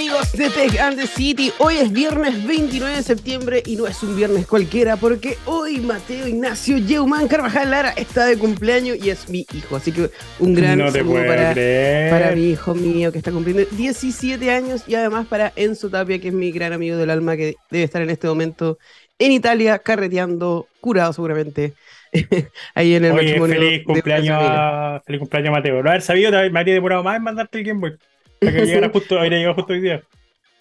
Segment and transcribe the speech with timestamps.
[0.00, 1.52] amigos de Tech and the City.
[1.58, 6.26] Hoy es viernes 29 de septiembre y no es un viernes cualquiera porque hoy Mateo
[6.26, 9.76] Ignacio Yeuman Carvajal Lara está de cumpleaños y es mi hijo.
[9.76, 10.08] Así que
[10.38, 14.94] un gran No saludo para, para mi hijo mío que está cumpliendo 17 años y
[14.94, 18.08] además para Enzo Tapia, que es mi gran amigo del alma que debe estar en
[18.08, 18.78] este momento
[19.18, 21.74] en Italia carreteando, curado seguramente.
[22.74, 25.82] Ahí en el Oye, matrimonio feliz cumpleaños, a, feliz cumpleaños Mateo.
[25.82, 27.98] No haber sabido, me habría demorado más en mandarte el Game Boy.
[28.40, 30.02] Para que llegara justo, habría llegado justo hoy día.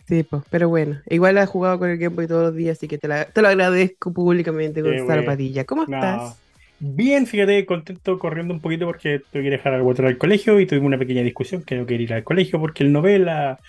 [0.08, 2.88] Sí, pues, pero bueno, igual has jugado con el Game Boy todos los días, así
[2.88, 5.26] que te, la- te lo agradezco públicamente, Gonzalo bueno.
[5.26, 5.66] Padilla.
[5.66, 5.96] ¿Cómo No.
[5.96, 6.40] estás?
[6.80, 10.66] Bien, fíjate, contento corriendo un poquito porque tuve que dejar al Walter al colegio y
[10.66, 13.60] tuvimos una pequeña discusión que no quería ir al colegio porque él no ve la,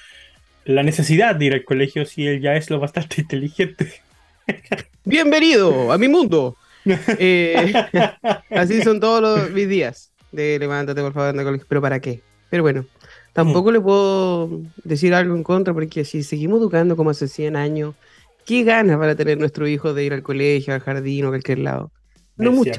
[0.65, 3.92] la necesidad de ir al colegio si él ya es lo bastante inteligente.
[5.05, 6.56] Bienvenido a mi mundo.
[7.19, 7.75] Eh,
[8.51, 10.12] así son todos los, mis días.
[10.33, 11.67] De levántate, por favor, anda al colegio.
[11.69, 12.23] Pero ¿para qué?
[12.48, 12.87] Pero bueno,
[13.33, 17.95] tampoco le puedo decir algo en contra porque si seguimos educando como hace 100 años,
[18.45, 21.58] ¿qué ganas para tener nuestro hijo de ir al colegio, al jardín o a cualquier
[21.58, 21.91] lado?
[22.36, 22.70] No es mucho.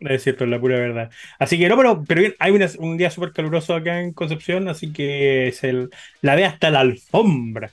[0.00, 1.10] Es cierto, es la pura verdad.
[1.38, 4.66] Así que no, pero, pero bien, hay una- un día súper caluroso acá en Concepción,
[4.68, 5.90] así que es el,
[6.22, 7.70] la ve hasta la alfombra.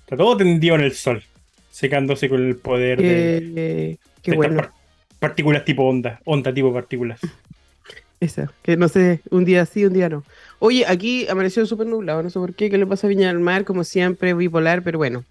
[0.00, 1.22] Está todo tendido en el sol,
[1.70, 4.56] secándose con el poder de, Eh, de qué estas bueno.
[4.62, 4.72] par-
[5.18, 7.20] partículas tipo onda, onda tipo partículas.
[8.20, 10.24] Esa, que no sé, un día sí, un día no.
[10.60, 13.38] Oye, aquí amaneció súper nublado, no sé por qué, qué le pasa a Viña del
[13.38, 15.24] Mar, como siempre, bipolar, pero bueno.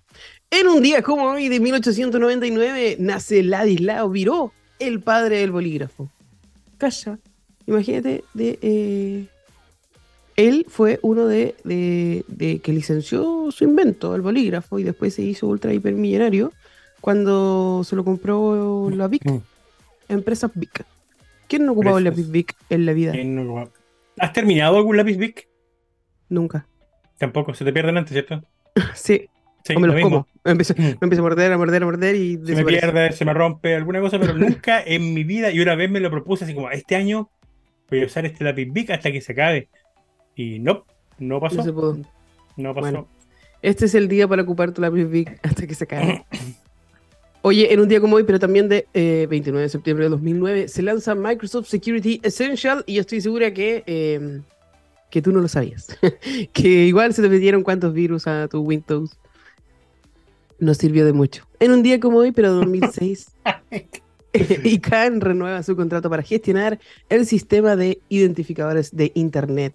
[0.49, 6.09] En un día como hoy de 1899 nace Ladislao Viró, el padre del bolígrafo.
[6.77, 7.19] Calla,
[7.65, 9.25] imagínate, de, eh,
[10.37, 15.23] él fue uno de, de, de que licenció su invento, el bolígrafo, y después se
[15.23, 16.53] hizo ultra hipermillonario
[17.01, 19.39] cuando se lo compró la Vic, Mm.
[20.09, 20.85] empresa Vic.
[21.49, 22.17] ¿Quién no ocupaba Precios.
[22.17, 23.11] lápiz Vic en la vida?
[23.11, 23.69] ¿Quién no-
[24.19, 25.47] ¿Has terminado algún lápiz Bic?
[26.29, 26.67] Nunca.
[27.17, 28.43] Tampoco, se te pierden antes, ¿cierto?
[28.93, 29.27] Sí,
[29.63, 30.27] Sí, o me lo los como.
[30.45, 30.81] Me empiezo, Mm.
[30.81, 33.75] me empiezo a morder, a morder, a morder y Se me pierde, se me rompe
[33.75, 36.69] alguna cosa, pero nunca en mi vida, y una vez me lo propuse así como,
[36.71, 37.29] este año
[37.89, 39.69] voy a usar este lápiz Bic hasta que se acabe.
[40.35, 40.85] Y no,
[41.19, 41.55] no pasó.
[41.57, 41.97] No se pudo.
[42.55, 42.81] No pasó.
[42.81, 43.07] Bueno.
[43.61, 46.25] Este es el día para ocupar tu lápiz Vic hasta que se acabe.
[47.47, 50.67] Oye, en un día como hoy, pero también de eh, 29 de septiembre de 2009,
[50.67, 54.41] se lanza Microsoft Security Essential y yo estoy segura que, eh,
[55.09, 55.97] que tú no lo sabías.
[56.51, 59.17] que igual se te metieron cuántos virus a tu Windows.
[60.59, 61.47] No sirvió de mucho.
[61.61, 63.27] En un día como hoy, pero 2006,
[64.65, 69.73] ICANN renueva su contrato para gestionar el sistema de identificadores de Internet.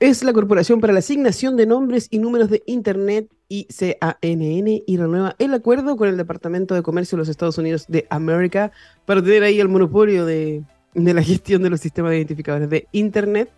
[0.00, 5.36] Es la Corporación para la Asignación de Nombres y Números de Internet, ICANN, y renueva
[5.38, 8.72] el acuerdo con el Departamento de Comercio de los Estados Unidos de América
[9.04, 10.62] para tener ahí el monopolio de,
[10.94, 13.50] de la gestión de los sistemas de identificadores de Internet.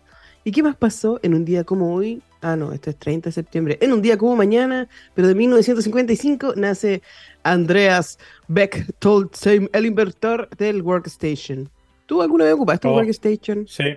[0.43, 2.21] ¿Y qué más pasó en un día como hoy?
[2.41, 3.77] Ah, no, esto es 30 de septiembre.
[3.81, 7.01] En un día como mañana, pero de 1955, nace
[7.43, 8.17] Andreas
[8.47, 11.69] Beck Tolsheim, el inventor del Workstation.
[12.05, 12.97] ¿Tú alguna vez ocupaste un Oh.
[12.97, 13.67] Workstation?
[13.67, 13.95] Sí.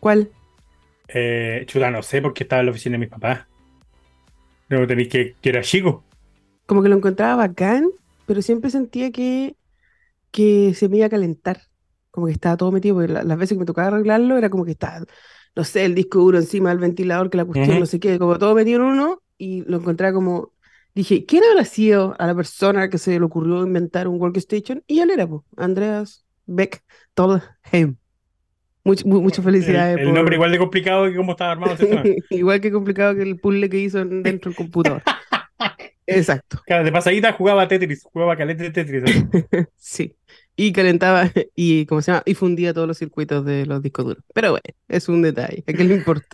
[0.00, 0.28] ¿Cuál?
[1.08, 3.46] Eh, chuta, no sé porque estaba en la oficina de mis papás.
[4.72, 6.04] No tenéis que, que era chico.
[6.66, 7.88] como que lo encontraba bacán,
[8.24, 9.56] pero siempre sentía que,
[10.32, 11.62] que se me iba a calentar.
[12.10, 14.64] Como que estaba todo metido, porque la- las veces que me tocaba arreglarlo era como
[14.64, 15.06] que estaba,
[15.56, 18.38] no sé, el disco duro encima del ventilador, que la cuestión, no sé qué, como
[18.38, 20.52] todo metido en uno, y lo encontraba como,
[20.94, 24.84] dije, ¿quién habrá sido a la persona que se le ocurrió inventar un workstation?
[24.88, 26.84] Y él era, po, Andreas Beck
[27.14, 27.98] Tolheim.
[28.84, 29.94] Much- mu- muchas felicidades.
[29.96, 31.76] El, el por- nombre igual de complicado que cómo estaba armado.
[32.30, 35.02] Igual que complicado que el puzzle que hizo en- dentro del computador.
[36.06, 36.60] Exacto.
[36.66, 39.02] Claro, de pasadita jugaba Tetris, jugaba calete de Tetris.
[39.76, 40.16] Sí.
[40.56, 42.22] Y calentaba y, ¿cómo se llama?
[42.26, 44.24] Y fundía todos los circuitos de los discos duros.
[44.34, 45.64] Pero bueno, es un detalle.
[45.66, 46.26] ¿A qué le importa?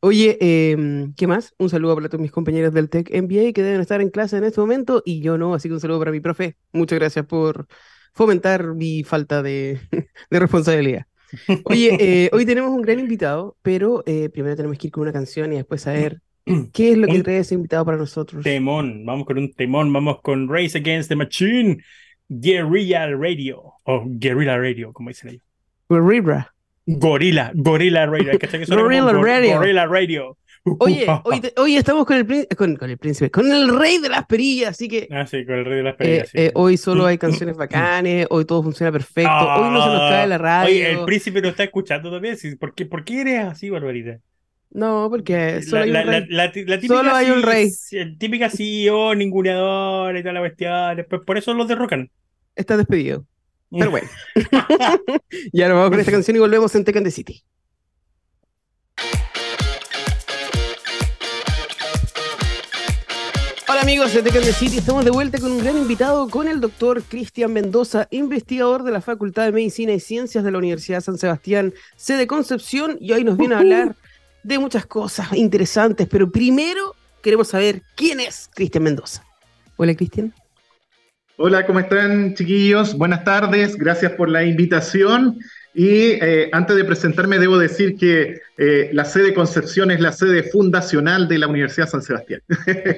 [0.00, 1.54] Oye, em, ¿qué más?
[1.58, 4.44] Un saludo para todos mis compañeros del Tech MBA que deben estar en clase en
[4.44, 6.56] este momento y yo no, así que un saludo para mi profe.
[6.72, 7.66] Muchas gracias por
[8.12, 9.80] fomentar mi falta de,
[10.30, 11.06] de responsabilidad.
[11.64, 11.96] Oye,
[12.26, 15.52] eh, hoy tenemos un gran invitado, pero eh, primero tenemos que ir con una canción
[15.52, 16.20] y después saber
[16.72, 18.44] qué es lo que trae ese invitado para nosotros.
[18.44, 21.78] temón, vamos con un temón, vamos con Race Against the Machine,
[22.28, 25.42] Guerrilla Radio, o Guerrilla Radio, como dicen ellos.
[25.88, 26.50] Guerrilla.
[26.86, 28.32] Gorilla, Gorilla Radio,
[28.68, 29.56] Gorilla Gor- Radio.
[29.56, 30.36] Gorilla Radio.
[30.78, 31.06] Oye,
[31.56, 34.88] hoy, estamos con el, con, con el príncipe, con el rey de las perillas, así
[34.88, 36.28] que Ah, sí, con el rey de las eh, peleas.
[36.30, 36.38] sí.
[36.38, 40.26] eh, hoy solo hay canciones bacanes, hoy todo funciona perfecto, hoy no se nos cae
[40.26, 41.06] la Ah, Oye, el radio.
[41.06, 42.36] príncipe nos está escuchando también.
[42.58, 44.18] ¿Por qué, por qué eres así, Barbarita?
[44.70, 46.26] No, porque solo La, hay un la- rey.
[46.30, 47.70] la- la típica Solo hay un sí- rey.
[47.70, 51.06] sí, el típica CEO, ninguneador y toda la cuestión.
[51.26, 52.10] Por eso los derrocan.
[52.56, 53.24] Está despedido.
[53.70, 54.08] Pero bueno.
[55.52, 57.42] ya nos vamos con esta canción y volvemos en Tekken the City.
[63.84, 64.78] Amigos de the City?
[64.78, 69.02] Estamos de vuelta con un gran invitado, con el doctor Cristian Mendoza, investigador de la
[69.02, 73.36] Facultad de Medicina y Ciencias de la Universidad San Sebastián, sede Concepción, y hoy nos
[73.36, 73.94] viene a hablar
[74.42, 79.22] de muchas cosas interesantes, pero primero queremos saber quién es Cristian Mendoza.
[79.76, 80.32] Hola, Cristian.
[81.36, 82.96] Hola, ¿cómo están, chiquillos?
[82.96, 85.38] Buenas tardes, gracias por la invitación.
[85.74, 90.44] Y eh, antes de presentarme, debo decir que eh, la sede Concepción es la sede
[90.44, 92.42] fundacional de la Universidad San Sebastián.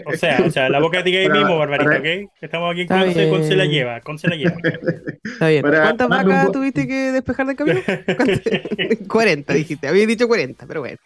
[0.04, 2.30] O sea, o sea la boca de ahí mismo, Barbarito, ¿ok?
[2.42, 4.56] Estamos aquí con Conce, Conce la lleva, Conce la lleva.
[5.24, 5.62] Está bien.
[5.62, 7.80] ¿Cuántas vacas tuviste que despejar del camino?
[9.08, 9.88] 40, dijiste.
[9.88, 10.98] Habías dicho 40, pero bueno.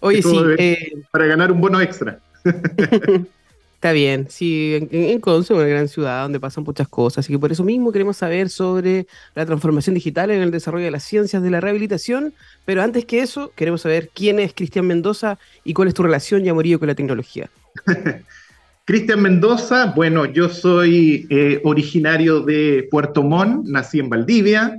[0.00, 0.36] Oye, sí.
[0.58, 0.92] Eh...
[1.12, 2.18] Para ganar un bono extra.
[3.78, 7.52] Está bien, sí, en, Conce, una gran ciudad donde pasan muchas cosas, así que por
[7.52, 11.48] eso mismo queremos saber sobre la transformación digital en el desarrollo de las ciencias de
[11.48, 12.34] la rehabilitación,
[12.64, 16.44] pero antes que eso, queremos saber quién es Cristian Mendoza y cuál es tu relación
[16.44, 17.50] y amorío con la tecnología.
[18.84, 24.76] Cristian Mendoza, bueno, yo soy eh, originario de Puerto Montt, nací en Valdivia,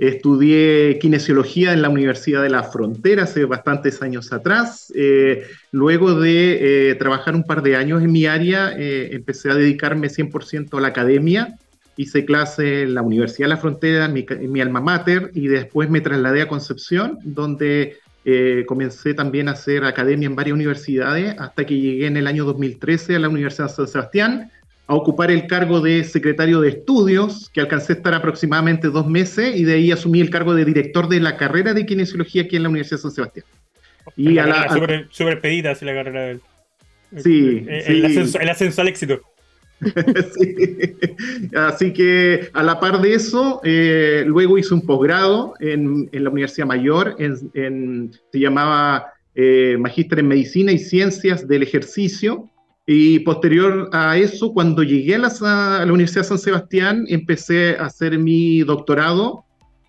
[0.00, 4.90] Estudié kinesiología en la Universidad de la Frontera hace bastantes años atrás.
[4.96, 5.42] Eh,
[5.72, 10.08] luego de eh, trabajar un par de años en mi área, eh, empecé a dedicarme
[10.08, 11.54] 100% a la academia.
[11.96, 15.48] Hice clase en la Universidad de la Frontera, en mi, en mi alma mater, y
[15.48, 17.98] después me trasladé a Concepción, donde
[18.66, 23.16] comencé también a hacer academia en varias universidades, hasta que llegué en el año 2013
[23.16, 24.50] a la Universidad de San Sebastián
[24.90, 29.54] a ocupar el cargo de secretario de estudios, que alcancé a estar aproximadamente dos meses,
[29.54, 32.64] y de ahí asumí el cargo de director de la carrera de kinesiología aquí en
[32.64, 33.46] la Universidad de San Sebastián.
[34.16, 36.40] Y a la, super, super pedida la carrera del...
[37.18, 39.20] Sí, el, Ascenso, el ascenso al éxito.
[39.80, 40.56] sí.
[41.54, 46.30] Así que a la par de eso, eh, luego hice un posgrado en, en, la
[46.30, 52.49] Universidad Mayor, en, se llamaba eh, Magíster en Medicina y Ciencias del Ejercicio,
[52.92, 58.18] y posterior a eso, cuando llegué a la, Universidad de San Sebastián, empecé a hacer
[58.18, 59.44] mi doctorado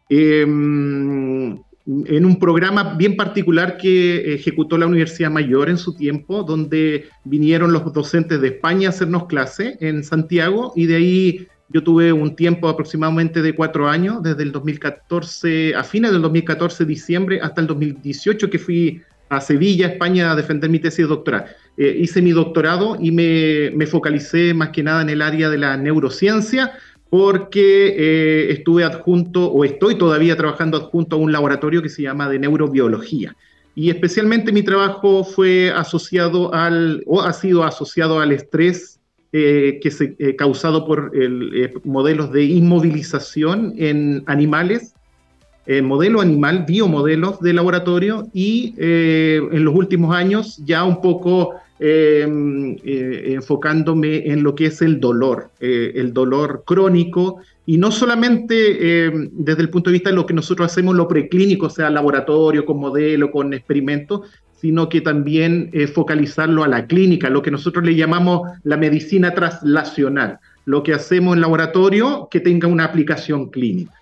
[0.07, 1.57] em,
[1.87, 7.73] en un programa bien particular que ejecutó la Universidad Mayor en su tiempo, donde vinieron
[7.73, 12.35] los docentes de España a hacernos clase en Santiago y de ahí yo tuve un
[12.35, 17.67] tiempo aproximadamente de cuatro años, desde el 2014, a fines del 2014, diciembre, hasta el
[17.67, 19.01] 2018, que fui
[19.31, 21.45] a Sevilla, España, a defender mi tesis doctoral.
[21.77, 25.57] Eh, hice mi doctorado y me, me, focalicé más que nada en el área de
[25.57, 26.73] la neurociencia
[27.09, 32.27] porque eh, estuve adjunto o estoy todavía trabajando adjunto a un laboratorio que se llama
[32.27, 33.37] de neurobiología.
[33.73, 38.99] Y especialmente mi trabajo fue asociado al, o ha sido asociado al estrés
[39.31, 44.93] eh, que se, causado por el, modelos de inmovilización en animales
[45.67, 51.53] eh, modelo animal, biomodelos de laboratorio y eh, en los últimos años ya un poco
[51.79, 58.53] em, eh, enfocándome en lo que es el dolor, el dolor crónico y no solamente
[59.31, 62.79] desde el punto de vista de lo que nosotros hacemos lo preclínico, sea laboratorio, con
[62.79, 64.21] modelo, con experimentos,
[64.59, 70.39] sino que también focalizarlo a la clínica, lo que nosotros le llamamos la medicina translacional,
[70.65, 74.00] lo que hacemos en laboratorio que tenga una aplicación clínica.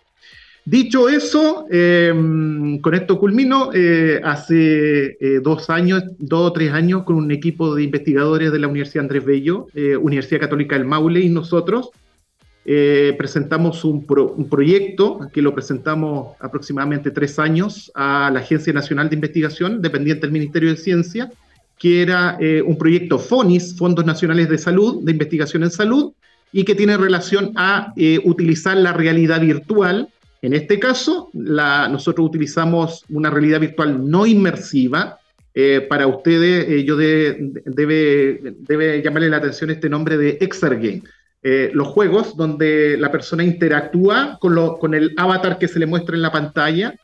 [0.69, 7.05] Dicho eso, em, con esto culmino, eh, hace eh, dos años, dos o tres años,
[7.05, 11.21] con un equipo de investigadores de la Universidad Andrés Bello, eh, Universidad Católica del Maule
[11.21, 11.89] y nosotros,
[13.17, 19.15] presentamos un, un, proyecto que lo presentamos aproximadamente tres años a la Agencia Nacional de
[19.15, 21.31] Investigación, dependiente del Ministerio de Ciencia,
[21.79, 26.13] que era un proyecto FONIS, Fondos Nacionales de Salud, de Investigación en Salud,
[26.51, 27.91] y que tiene relación a
[28.23, 30.09] utilizar la realidad virtual
[30.41, 35.19] en este caso, nosotros utilizamos una realidad virtual no inmersiva.
[35.53, 41.03] Eh, para ustedes, eh, yo debe, debe llamarle la atención este nombre de Exergame.
[41.41, 46.15] Eh, los juegos donde la persona interactúa con, con, el avatar que se le muestra
[46.15, 46.95] en la pantalla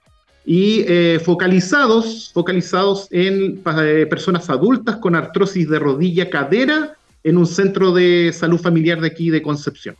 [0.46, 0.86] y
[1.24, 3.64] focalizados, focalizados en
[4.08, 9.32] personas adultas con artrosis de rodilla, cadera, en un centro de salud familiar de aquí
[9.32, 9.96] de Concepción.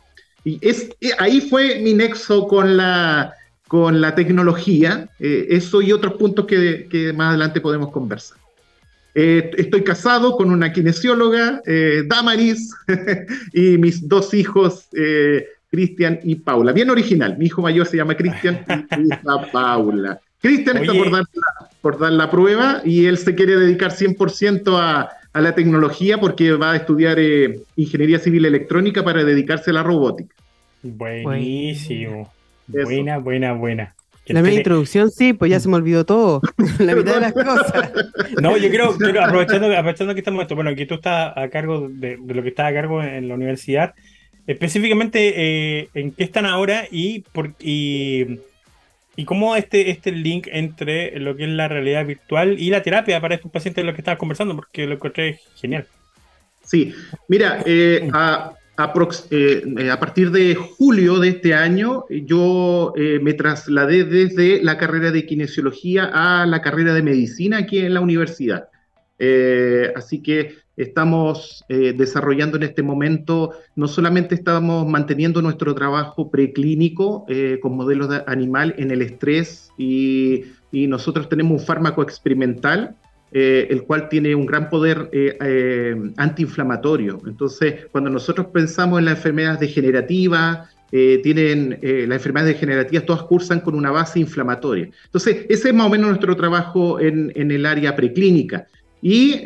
[0.46, 3.34] Y es, eh, ahí fue mi nexo con la,
[3.66, 8.38] con la tecnología, eh, eso y otros puntos que, que, más adelante podemos conversar.
[9.16, 11.62] Eh, estoy casado con una kinesióloga,
[12.06, 12.72] Damaris,
[13.52, 14.86] y mis dos hijos,
[15.68, 16.70] Cristian y Paula.
[16.70, 20.20] Bien original, mi hijo mayor se llama Cristian y mi hija Paula.
[20.40, 24.78] Cristian está por dar, la, por dar la prueba y él se quiere dedicar 100%
[24.78, 29.74] a, a la tecnología porque va a estudiar eh, ingeniería civil electrónica para dedicarse a
[29.74, 30.34] la robótica.
[30.82, 32.32] Buenísimo.
[32.66, 33.94] Buena, buena, buena.
[34.28, 36.40] La media introducción, sí, pues ya se me olvidó todo.
[36.78, 37.92] la mitad de las cosas.
[38.40, 42.42] No, yo creo, aprovechando, aprovechando que estamos, bueno, aquí tú estás a cargo de, lo
[42.42, 43.94] que estás a cargo en la universidad,
[44.46, 48.38] específicamente eh, en qué están ahora y, por, y,
[49.16, 53.20] y cómo este, este link entre lo que es la realidad virtual y la terapia
[53.20, 55.86] para estos pacientes de los que estabas conversando, porque lo encontré genial.
[56.62, 56.94] Sí,
[57.28, 58.52] mira, eh, a,
[59.30, 62.92] eh, eh, a, partir de julio de este año, yo
[63.22, 68.00] me trasladé desde la carrera de kinesiología a la carrera de medicina aquí en la
[68.00, 68.68] universidad.
[69.94, 77.26] así que estamos desarrollando en este momento, no solamente estamos manteniendo nuestro trabajo preclínico
[77.62, 82.96] con modelos de animal en el estrés y, nosotros tenemos un fármaco experimental
[83.32, 87.20] eh, el cual tiene un gran poder eh, eh, antiinflamatorio.
[87.26, 93.74] Entonces, cuando nosotros pensamos en las enfermedades degenerativas, tienen las enfermedades degenerativas, todas cursan con
[93.74, 94.88] una base inflamatoria.
[95.04, 98.68] Entonces, ese es más o menos nuestro trabajo en, el área preclínica.
[99.08, 99.40] Y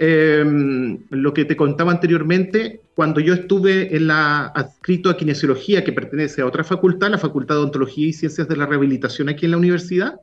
[1.10, 6.40] lo que te contaba anteriormente, cuando yo estuve en la adscrito a kinesiología, que pertenece
[6.40, 9.58] a otra facultad, la Facultad de Ontología y Ciencias de la Rehabilitación aquí en la
[9.58, 10.14] universidad,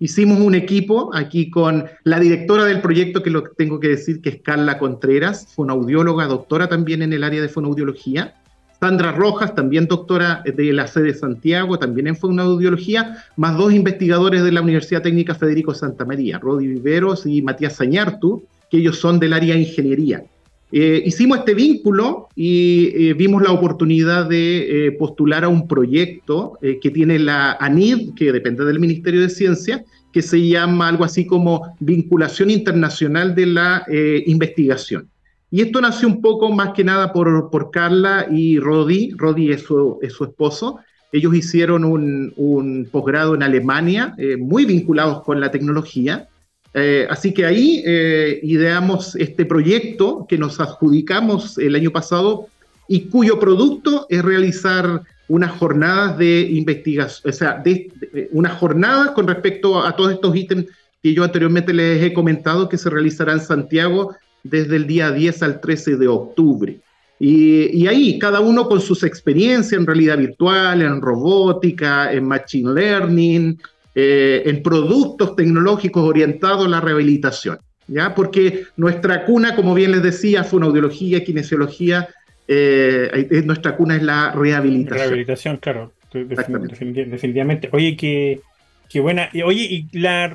[0.00, 4.28] Hicimos un equipo aquí con la directora del proyecto, que lo tengo que decir, que
[4.28, 8.34] es Carla Contreras, fonoaudióloga, doctora también en el área de fonoaudiología.
[8.80, 14.42] Sandra Rojas, también doctora de la sede de Santiago, también en fonoaudiología, más dos investigadores
[14.42, 19.18] de la Universidad Técnica Federico Santa María, Rodi Viveros y Matías Sañartu, que ellos son
[19.18, 20.24] del área de ingeniería.
[20.76, 26.58] Eh, hicimos este vínculo y eh, vimos la oportunidad de eh, postular a un proyecto
[26.60, 31.26] que tiene la ANID, que depende del Ministerio de Ciencia, que se llama algo así
[31.26, 33.86] como Vinculación Internacional de la
[34.26, 35.08] Investigación.
[35.48, 39.12] Y esto nació un poco más que nada por, por Carla y Rodi.
[39.16, 40.80] Rodi es su, es su esposo.
[41.12, 46.28] Ellos hicieron un, un posgrado en Alemania, muy vinculados con la tecnología
[46.74, 52.48] eh, así que ahí eh, ideamos este proyecto que nos adjudicamos el año pasado
[52.88, 57.90] y cuyo producto es realizar unas jornadas de investigación, o sea, de,
[58.32, 60.66] una jornada con respecto a, todos estos ítems
[61.00, 65.42] que yo anteriormente les he comentado que se realizará en Santiago desde el día 10
[65.44, 66.80] al 13 de octubre.
[67.20, 72.74] Y, y, ahí, cada uno con sus experiencias en realidad virtual, en robótica, en machine
[72.74, 73.58] learning,
[73.94, 78.14] eh, en productos tecnológicos orientados a la rehabilitación, ¿ya?
[78.14, 82.08] Porque nuestra cuna, como bien les decía, fue una audiología, kinesiología,
[82.48, 84.98] eh, nuestra cuna es la rehabilitación.
[84.98, 87.68] Rehabilitación, claro, definitivamente.
[87.72, 88.40] Oye, qué,
[88.88, 89.30] qué buena.
[89.44, 90.26] Oye, y la,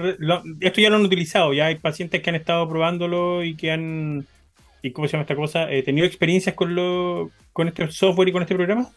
[0.62, 4.26] esto ya lo han utilizado, ya hay pacientes que han estado probándolo y que han,
[4.82, 5.72] ¿y cómo se llama esta cosa?
[5.72, 8.90] ¿He tenido experiencias con, lo, con este software y con este programa?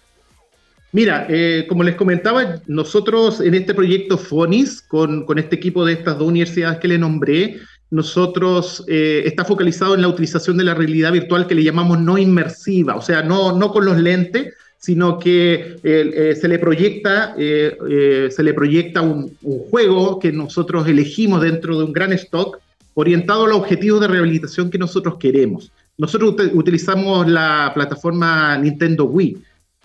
[0.94, 6.18] Mira, eh, como les comentaba, nosotros en este proyecto FONIS, con, este equipo de estas
[6.18, 7.56] dos universidades que le nombré,
[7.90, 12.18] nosotros eh, está focalizado en la utilización de la realidad virtual que le llamamos no
[12.18, 18.42] inmersiva, o sea, no, no con los lentes, sino que eh, se le proyecta, se
[18.42, 19.34] le proyecta un,
[19.70, 22.58] juego que nosotros elegimos dentro de un gran stock
[22.94, 25.72] orientado a los objetivos de rehabilitación que nosotros queremos.
[25.96, 29.38] Nosotros utilizamos la plataforma Nintendo Wii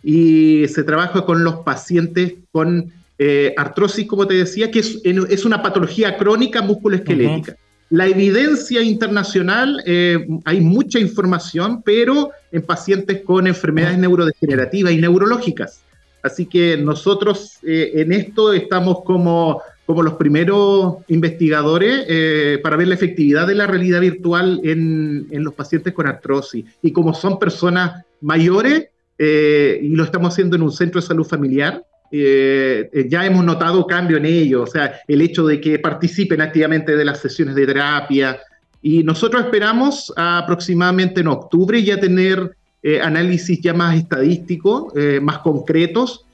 [0.04, 5.46] y se trabaja con los pacientes con eh, artrosis, como te decía, que es, es
[5.46, 7.56] una patología crónica musculoesquelética.
[7.90, 15.82] La evidencia internacional, eh, hay mucha información, pero en pacientes con enfermedades neurodegenerativas y neurológicas.
[16.22, 22.96] Así que nosotros eh, en esto estamos como, como los primeros investigadores para ver la
[22.96, 26.66] efectividad de la realidad virtual en, en los pacientes con artrosis.
[26.84, 31.26] Y como son personas mayores, eh, y lo estamos haciendo en un centro de salud
[31.26, 31.84] familiar.
[32.12, 36.40] Eh, eh, ya hemos notado cambio en ello, o sea, el hecho de que participen
[36.42, 38.40] activamente de las sesiones de terapia.
[38.82, 42.56] Y nosotros esperamos aproximadamente en octubre ya tener
[43.02, 46.26] análisis ya más estadísticos, más concretos,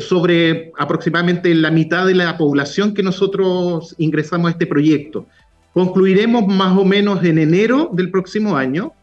[0.00, 5.26] sobre aproximadamente la mitad de la población que nosotros ingresamos a este proyecto.
[5.74, 8.94] Concluiremos más o menos en enero del próximo año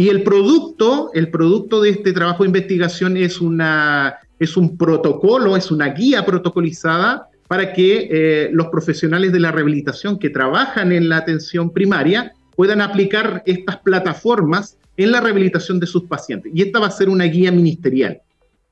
[0.00, 5.58] y el producto, el producto de este trabajo de investigación es, una, es un protocolo,
[5.58, 11.10] es una guía protocolizada para que eh, los profesionales de la rehabilitación que trabajan en
[11.10, 16.50] la atención primaria puedan aplicar estas plataformas en la rehabilitación de sus pacientes.
[16.54, 18.22] Y esta va a ser una guía ministerial.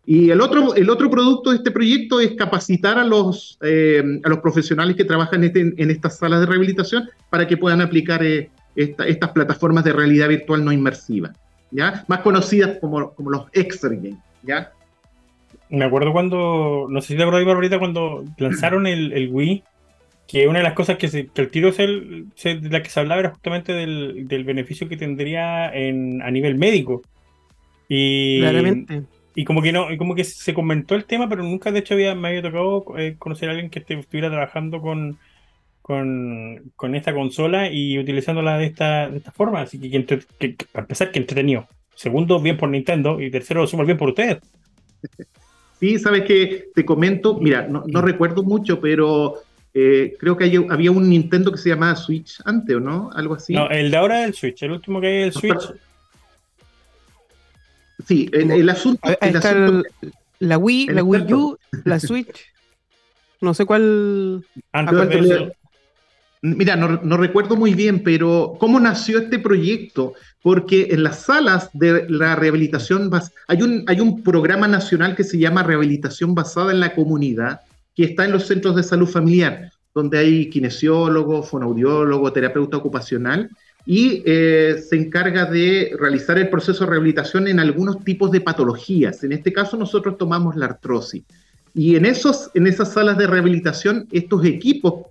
[0.07, 4.29] Y el otro, el otro producto de este proyecto es capacitar a los, eh, a
[4.31, 8.49] los profesionales que trabajan este, en estas salas de rehabilitación para que puedan aplicar eh,
[8.79, 11.33] estas plataformas de realidad virtual no inmersiva,
[11.71, 12.05] ¿ya?
[12.09, 14.73] Más conocidas como, como los Exergame, ¿ya?
[15.71, 19.63] me acuerdo cuando, no sé si te acuerdas, Barbarita, cuando lanzaron el, el Wii,
[20.27, 23.01] que una de las cosas que, se, que el tiro se, de la que se
[23.01, 27.03] hablaba era justamente del, del beneficio que tendría en, a nivel médico.
[27.89, 29.03] Y, Claramente.
[29.35, 31.95] y como que no, y como que se comentó el tema, pero nunca de hecho
[31.95, 35.19] había, me había tocado eh, conocer a alguien que estuviera trabajando con,
[35.89, 39.63] con, con esta consola y utilizándola de esta, de esta forma.
[39.63, 41.67] Así que, que entre- que- que, para empezar, que entretenido.
[41.95, 43.19] Segundo, bien por Nintendo.
[43.23, 44.37] Y tercero, súper bien por ustedes.
[45.81, 49.37] Sí, sabes que te comento, mira, no, no recuerdo mucho, pero
[49.73, 53.11] eh, creo que hay- había un Nintendo que se llamaba Switch antes, ¿o no?
[53.15, 53.55] Algo así.
[53.55, 54.63] No, el de ahora es el Switch.
[54.65, 55.73] El último que hay es el Switch.
[58.07, 59.01] Sí, el, el asunto.
[59.09, 61.33] Ahí el está asunto- el- la Wii, el la Wii.
[61.33, 62.47] U, la Switch.
[63.41, 64.45] No sé cuál.
[64.73, 65.53] Antes Ah, de pero- eso.
[66.41, 70.15] Mira, no, recuerdo muy bien, pero ¿cómo nació este proyecto?
[70.43, 73.11] Porque en las salas de la rehabilitación
[73.49, 77.61] hay un, hay un programa nacional que se llama Rehabilitación Basada en la Comunidad,
[77.97, 83.51] que está en los centros de salud familiar, donde hay kinesiólogo, fonoaudiólogo, terapeuta ocupacional,
[83.85, 89.25] y eh, se encarga de realizar el proceso de rehabilitación en algunos tipos de patologías.
[89.25, 91.25] En este caso nosotros tomamos la artrosis.
[91.75, 95.07] Y en, esos, en esas salas de rehabilitación, estos equipos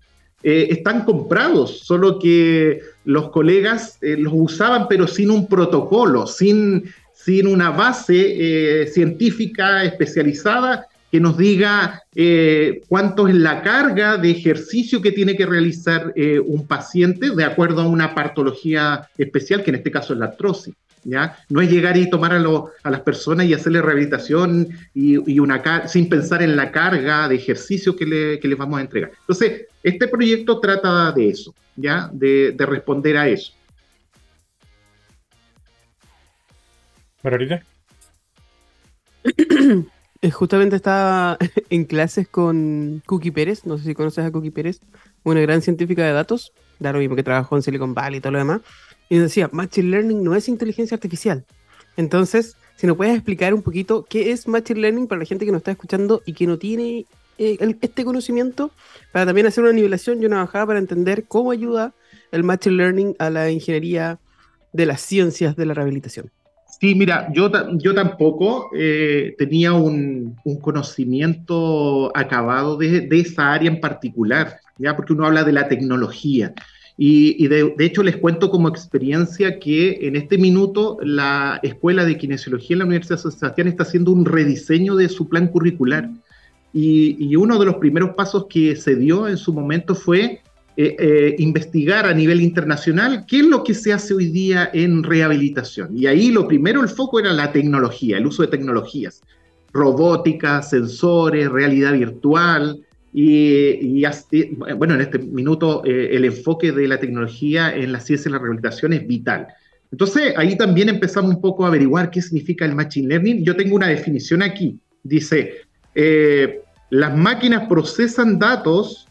[0.50, 6.86] eh, están comprados, solo que los colegas eh, los usaban pero sin un protocolo, sin,
[7.13, 12.01] sin una base eh, científica especializada que nos diga
[12.88, 16.13] cuánto es la carga de ejercicio que tiene que realizar
[16.46, 20.74] un paciente de acuerdo a una patología especial, que en este caso es la artrosis.
[21.09, 21.37] ¿Ya?
[21.47, 25.39] No es llegar y tomar a, lo- a las personas y hacerle rehabilitación y, y
[25.39, 28.81] una car- sin pensar en la carga de ejercicio que, le- que les vamos a
[28.81, 29.11] entregar.
[29.21, 32.09] Entonces, este proyecto trata de eso, ¿ya?
[32.11, 33.53] De, de responder a eso.
[37.23, 37.61] Barbarita.
[40.23, 41.37] Eh, Justamente estaba
[41.69, 44.79] en clases con Cookie Pérez, no sé si conoces a Cookie Pérez,
[45.23, 48.31] una gran científica de datos, da lo mismo que trabajó en Silicon Valley y todo
[48.31, 48.61] lo demás,
[49.09, 51.45] y decía, Machine Learning no es inteligencia artificial.
[51.95, 55.51] Entonces, si nos puedes explicar un poquito qué es Machine Learning para la gente que
[55.51, 57.05] nos está escuchando y que no tiene
[57.37, 58.72] eh, este conocimiento,
[59.11, 61.93] para también hacer una nivelación y una bajada para entender cómo ayuda
[62.31, 64.20] el Machine Learning a la ingeniería
[64.74, 66.29] de las ciencias de la rehabilitación.
[66.79, 73.72] Sí, mira, yo, yo tampoco eh, tenía un, un conocimiento acabado de, de esa área
[73.72, 74.96] en particular, ¿ya?
[74.96, 76.53] Porque uno habla de la tecnología.
[77.00, 82.74] Y, de, hecho les cuento como experiencia que en este minuto la Escuela de Kinesiología
[82.74, 86.10] en la Universidad de San Sebastián está haciendo un rediseño de su plan curricular.
[86.74, 90.42] Y, y uno de los primeros pasos que se dio en su momento fue
[90.79, 95.01] eh, eh, investigar a nivel internacional qué es lo que se hace hoy día en
[95.01, 95.98] rehabilitación.
[95.98, 99.24] Y ahí lo primero, el foco era la tecnología, el uso de tecnologías,
[99.74, 102.86] robótica, sensores, realidad virtual.
[103.13, 108.00] Y, y así- bueno, en este minuto eh, el enfoque de la tecnología en la
[108.00, 109.48] ciencia y la rehabilitación es vital.
[109.91, 113.43] Entonces ahí también empezamos un poco a averiguar qué significa el Machine Learning.
[113.43, 114.77] Yo tengo una definición aquí.
[115.03, 115.53] Dice,
[115.96, 119.07] eh, las máquinas procesan datos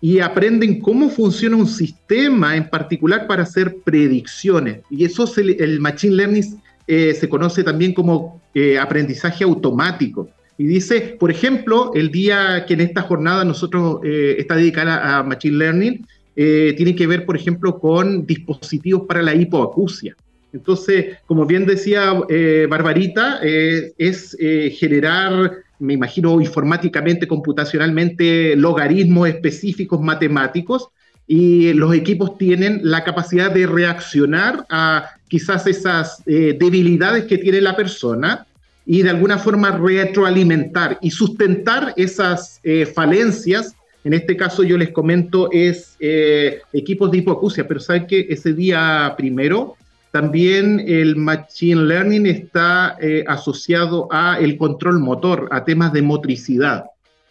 [0.00, 4.80] y aprenden cómo funciona un sistema en particular para hacer predicciones.
[4.90, 6.44] Y eso se le- el Machine Learning
[6.86, 10.28] eh, se conoce también como eh, aprendizaje automático.
[10.58, 15.22] Y dice, por ejemplo, el día que en esta jornada nosotros eh, está dedicada a
[15.22, 20.16] Machine Learning, eh, tiene que ver, por ejemplo, con dispositivos para la hipoacusia.
[20.52, 24.36] Entonces, como bien decía eh, Barbarita, eh, es
[24.78, 30.88] generar, me imagino informáticamente, computacionalmente, logaritmos específicos matemáticos
[31.26, 37.74] y los equipos tienen la capacidad de reaccionar a quizás esas debilidades que tiene la
[37.74, 38.46] persona
[38.84, 43.74] y de alguna forma retroalimentar y sustentar esas eh, falencias.
[44.04, 48.52] En este caso yo les comento es eh, equipos de hipoacusia, pero saben que ese
[48.52, 49.76] día primero
[50.10, 56.84] también el Machine Learning está eh, asociado a el control motor, a temas de motricidad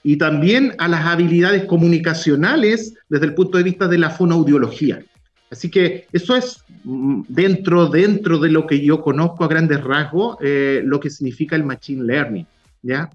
[0.03, 5.03] y también a las habilidades comunicacionales desde el punto de vista de la fonoaudiología.
[5.51, 10.37] Así que eso es mm, dentro, dentro de lo que yo conozco a grandes rasgos,
[10.41, 12.47] eh, lo que significa el Machine Learning.
[12.81, 13.09] ¿ya?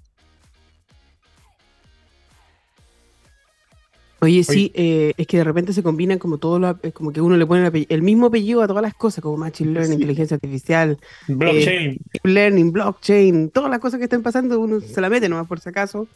[4.21, 7.21] Oye, sí, eh, es que de repente se combinan como todo lo, es como que
[7.21, 10.03] uno le pone el, mismo apellido a todas las cosas, como Machine Learning, Sí.
[10.03, 11.99] inteligencia artificial, Blockchain.
[12.13, 15.61] Deep Learning, blockchain, todas las cosas que estén pasando, uno se la mete nomás por
[15.61, 16.09] si acaso.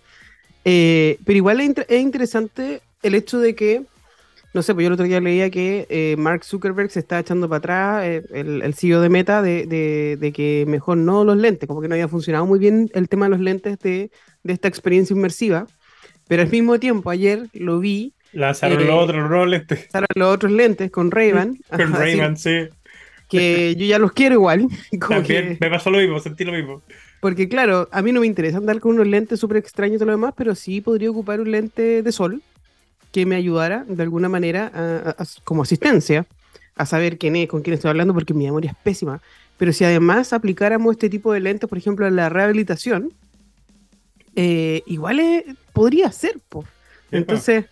[0.65, 3.83] Eh, pero igual es, inter- es interesante el hecho de que
[4.53, 7.49] no sé, pues yo el otro día leía que eh, Mark Zuckerberg se está echando
[7.49, 11.37] para atrás, eh, el, el, CEO de Meta, de, de, de, que mejor no los
[11.37, 14.11] lentes, como que no había funcionado muy bien el tema de los lentes de,
[14.43, 15.67] de esta experiencia inmersiva.
[16.27, 18.15] Pero al mismo tiempo, ayer lo vi.
[18.33, 19.81] Lanzaron eh, los otros lentes.
[19.83, 21.57] Lanzaron los otros lentes con Ray-Ban.
[21.71, 22.69] Con Ray-Ban, sí.
[23.29, 24.67] Que yo ya los quiero igual.
[25.01, 25.65] Como También, que...
[25.65, 26.83] me pasó lo mismo, sentí lo mismo.
[27.21, 30.07] Porque claro, a mí no me interesa andar con unos lentes súper extraños y todo
[30.07, 32.43] lo demás, pero sí podría ocupar un lente de sol
[33.13, 36.27] que me ayudara de alguna manera a, a, como asistencia
[36.77, 39.21] a saber quién es, con quién estoy hablando, porque mi memoria es pésima.
[39.59, 43.13] Pero si además aplicáramos este tipo de lentes, por ejemplo, en la rehabilitación,
[44.35, 46.39] eh, igual es, podría ser.
[46.49, 46.65] Po.
[47.11, 47.67] Entonces...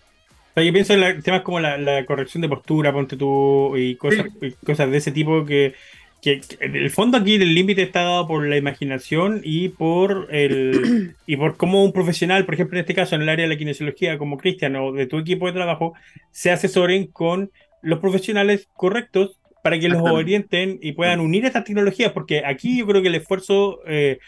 [0.56, 4.26] yo pienso en la, temas como la, la, corrección de postura, ponte tú, y cosas,
[4.42, 5.74] y cosas de ese tipo que,
[6.22, 10.28] que, que, en el fondo aquí el límite está dado por la imaginación y por
[10.30, 13.54] el y por cómo un profesional, por ejemplo en este caso en el área de
[13.54, 15.94] la kinesiología, como Cristian o de tu equipo de trabajo,
[16.30, 17.50] se asesoren con
[17.82, 22.86] los profesionales correctos para que los orienten y puedan unir estas tecnologías, porque aquí yo
[22.86, 24.18] creo que el esfuerzo eh,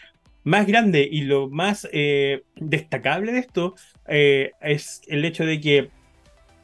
[0.43, 3.75] más grande y lo más eh, destacable de esto
[4.07, 5.89] eh, es el hecho de que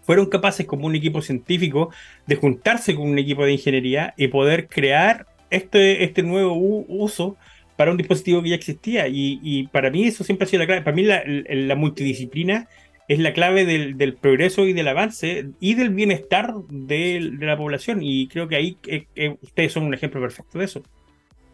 [0.07, 1.91] fueron capaces como un equipo científico
[2.25, 6.55] de juntarse con un equipo de ingeniería y poder crear este, este nuevo
[6.87, 7.35] uso
[7.75, 9.07] para un dispositivo que ya existía.
[9.09, 10.81] Y, para mí eso siempre ha sido la clave.
[10.81, 12.69] Para mí la, multidisciplina
[13.09, 17.99] es la clave del, progreso y del avance y del bienestar de, la población.
[18.01, 20.83] Y creo que ahí eh, eh, ustedes son un ejemplo perfecto de eso.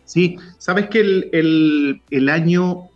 [0.06, 2.92] Sí, sabes que el, el año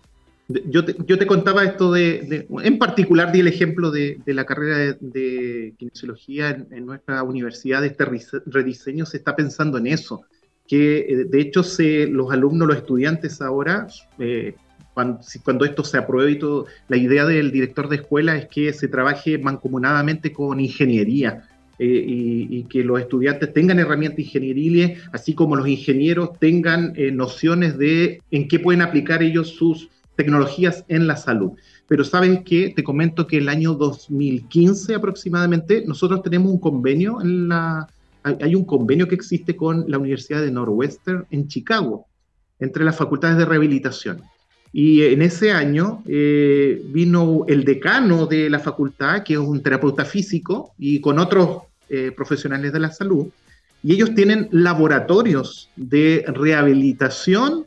[0.48, 4.46] yo te, yo te, contaba esto de, en particular di el ejemplo de, de la
[4.46, 8.06] carrera de, de kinesiología en, en, nuestra universidad, este
[8.46, 10.24] rediseño se está pensando en eso,
[10.68, 13.88] que eh, de hecho se, los alumnos, los estudiantes ahora,
[14.20, 14.56] eh,
[14.94, 18.88] cuando, esto se apruebe y todo, la idea del director de escuela es que se
[18.88, 21.44] trabaje mancomunadamente con ingeniería.
[21.80, 22.04] Eh,
[22.50, 28.48] y, que los estudiantes tengan herramientas ingenieriles, así como los ingenieros tengan nociones de en
[28.48, 31.52] qué pueden aplicar ellos sus tecnologías en la salud.
[31.88, 37.48] Pero sabes que te comento que el año 2015 aproximadamente nosotros tenemos un convenio en
[37.48, 37.88] la
[38.24, 42.08] hay un convenio que existe con la Universidad de Northwestern en Chicago
[42.60, 44.22] entre las facultades de rehabilitación.
[44.74, 50.04] Y en ese año eh, vino el decano de la facultad, que es un terapeuta
[50.04, 53.28] físico, y con otros eh, profesionales de la salud,
[53.84, 57.66] y ellos tienen laboratorios de rehabilitación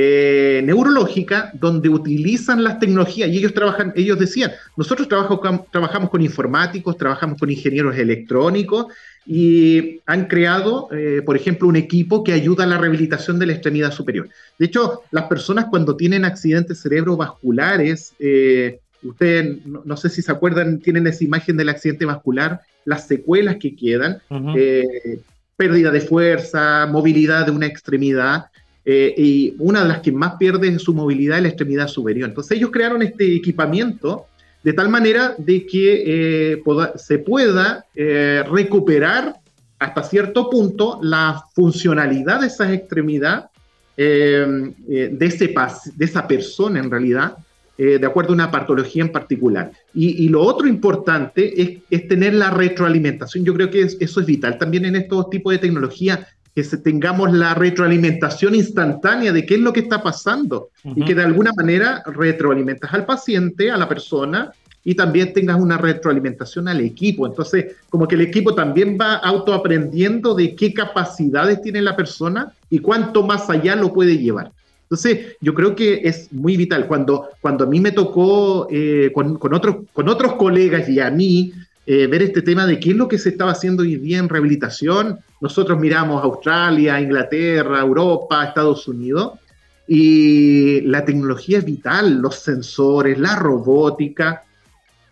[0.00, 5.40] eh, neurológica donde utilizan las tecnologías y ellos trabajan, ellos decían, nosotros trabajo,
[5.72, 8.86] trabajamos con informáticos, trabajamos con ingenieros electrónicos
[9.26, 13.54] y han creado, eh, por ejemplo, un equipo que ayuda a la rehabilitación de la
[13.54, 14.28] extremidad superior.
[14.56, 20.30] De hecho, las personas cuando tienen accidentes cerebrovasculares, eh, ustedes no, no, sé si se
[20.30, 24.54] acuerdan, tienen esa imagen del accidente vascular, las secuelas que quedan, uh -huh.
[24.56, 25.20] eh,
[25.56, 28.46] pérdida de fuerza, movilidad de una extremidad,
[28.90, 32.26] eh, y una de las que más pierde su movilidad es la extremidad superior.
[32.26, 34.24] Entonces ellos crearon este equipamiento
[34.64, 39.34] de tal manera de que eh, poda, se pueda eh, recuperar
[39.78, 43.50] hasta cierto punto la funcionalidad de esa extremidad
[43.94, 45.54] de, ese
[45.94, 47.36] de esa persona en realidad,
[47.76, 49.72] de acuerdo a una patología en particular.
[49.92, 53.44] Y, y lo otro importante es, es, tener la retroalimentación.
[53.44, 56.26] Yo creo que es, eso es vital también en estos tipos de tecnología
[56.58, 60.94] que se, tengamos la retroalimentación instantánea de qué es lo que está pasando uh -huh.
[60.96, 64.50] y que de alguna manera retroalimentas al paciente, a la persona
[64.82, 67.28] y también tengas una retroalimentación al equipo.
[67.28, 72.80] Entonces, como que el equipo también va autoaprendiendo de qué capacidades tiene la persona y
[72.80, 74.50] cuánto más allá lo puede llevar.
[74.82, 76.88] Entonces, yo creo que es muy vital.
[76.88, 81.08] Cuando, cuando a mí me tocó eh, con, con, otros, con otros colegas y a
[81.08, 81.52] mí
[81.90, 84.28] eh, ver este tema de qué es lo que se estaba haciendo hoy día en
[84.28, 85.20] rehabilitación.
[85.40, 89.38] Nosotros miramos Australia, Inglaterra, Europa, Estados Unidos,
[89.86, 94.42] y la tecnología es vital, los sensores, la robótica,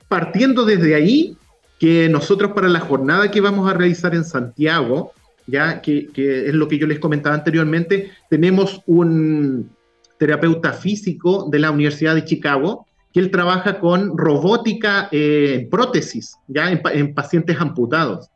[0.07, 1.39] partiendo desde ahí
[1.79, 5.13] que nosotros para la jornada que vamos a realizar en Santiago,
[5.47, 9.71] ya que, que es lo que yo les comentaba anteriormente, tenemos un
[10.19, 12.86] terapeuta físico de la Universidad de Chicago,
[13.17, 18.29] que él trabaja con robótica eh, en prótesis, ya en, en, pacientes amputados.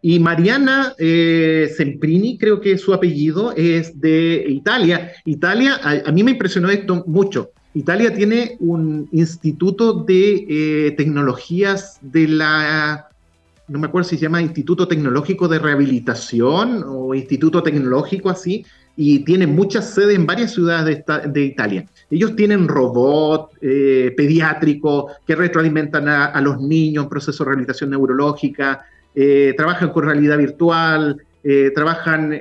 [0.00, 5.12] Y Mariana eh, Semprini, creo que su apellido, es de Italia.
[5.26, 7.50] Italia, a, a, mí me impresionó esto mucho.
[7.74, 13.08] Italia tiene un instituto de eh, tecnologías de la,
[13.68, 18.64] no me acuerdo si se llama Instituto Tecnológico de Rehabilitación o Instituto Tecnológico así,
[18.96, 21.86] y tiene muchas sedes en varias ciudades de, esta, de Italia.
[22.10, 28.84] Ellos tienen robots eh, pediátricos que retroalimentan a, los niños en proceso de rehabilitación neurológica.
[29.56, 31.16] trabajan con realidad virtual,
[31.74, 32.40] trabajan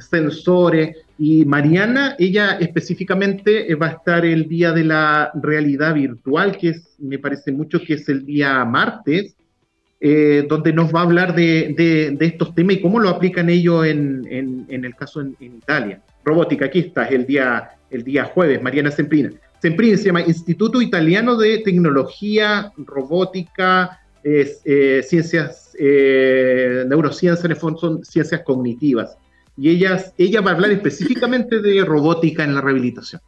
[0.00, 0.96] sensores.
[1.18, 6.96] Y Mariana, ella específicamente va a estar el día de la realidad virtual, que es,
[6.98, 9.36] me parece mucho que es el día martes,
[10.48, 14.94] donde nos va a hablar de, estos temas y cómo lo aplican ellos en, el
[14.96, 16.02] caso en, Italia.
[16.24, 19.30] Robótica, aquí está, el día, el día jueves, Mariana Semprina.
[19.60, 27.78] Semprina se llama Instituto Italiano de Tecnología, Robótica, eh, Ciencias, eh, Neurociencias, en el fondo
[27.78, 29.16] son ciencias cognitivas.
[29.56, 33.20] Y ella, ella va a hablar específicamente de robótica en la rehabilitación.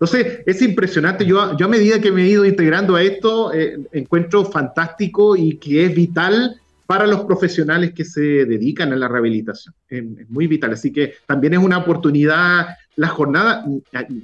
[0.00, 1.26] Entonces, es impresionante.
[1.26, 5.58] Yo, yo a medida que me he ido integrando a esto, eh, encuentro fantástico y
[5.58, 9.74] que es vital para los profesionales que se dedican a la rehabilitación.
[9.88, 10.72] Es, muy vital.
[10.72, 12.68] Así que también es una oportunidad.
[12.96, 13.66] La jornada,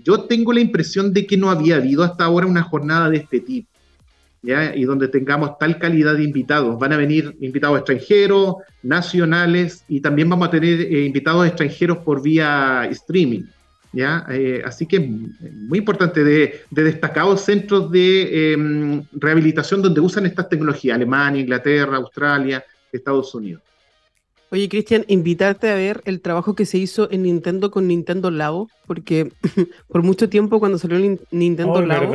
[0.03, 3.41] yo tengo la impresión de que no había habido hasta ahora una jornada de este
[3.41, 3.69] tipo.
[4.43, 4.75] ¿ya?
[4.75, 6.79] Y donde tengamos tal calidad de invitados.
[6.79, 12.23] Van a venir invitados extranjeros, nacionales, y también vamos a tener eh, invitados extranjeros por
[12.23, 13.43] vía streaming.
[13.93, 14.27] ¿Ya?
[14.31, 20.97] Eh, así que muy importante de, destacados centros de em, rehabilitación donde usan estas tecnologías,
[20.97, 23.63] Alemania, Inglaterra, Australia, Estados Unidos.
[24.51, 28.71] Oye, Cristian, invitarte a ver el trabajo que se hizo en Nintendo con Nintendo Labo,
[28.87, 29.33] porque
[29.89, 32.15] por mucho tiempo cuando salió el Nintendo oh, Labo,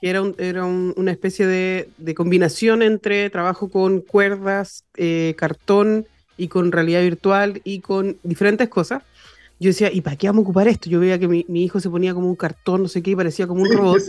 [0.00, 7.00] era, era una especie de, combinación entre trabajo con cuerdas, eh, cartón y con realidad
[7.02, 9.02] virtual y con diferentes cosas
[9.60, 10.90] yo decía, ¿y para qué vamos a ocupar esto?
[10.90, 13.46] Yo veía que mi, hijo se ponía como un cartón, no sé qué, y parecía
[13.46, 14.02] como un robot.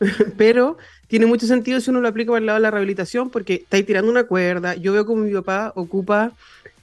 [0.36, 3.54] Pero tiene mucho sentido si uno lo aplica para el lado de la rehabilitación, porque
[3.54, 4.74] estáis tirando una cuerda.
[4.76, 6.32] Yo veo como mi papá ocupa,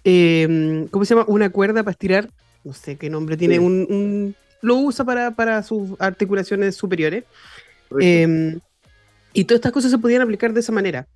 [0.04, 1.26] em, ¿cómo se llama?
[1.28, 2.30] Una cuerda para estirar,
[2.64, 7.24] no sé qué nombre tiene, un, lo usa para, para sus articulaciones superiores.
[8.00, 8.60] Em,
[9.34, 11.08] y todas estas cosas se podían aplicar de esa manera.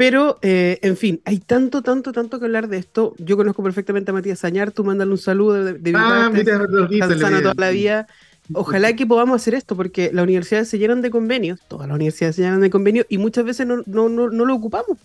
[0.00, 3.14] Pero, eh, en fin, hay tanto, tanto, tanto que hablar de esto.
[3.18, 7.68] Yo conozco perfectamente a Matías Sañar, tú mándale un saludo de, de ah, toda la
[7.68, 8.06] vida.
[8.54, 12.36] Ojalá que podamos hacer esto, porque las universidades se llenan de convenios, todas las universidades
[12.36, 14.96] se llenan de convenios, y muchas veces no, no, no, no lo ocupamos.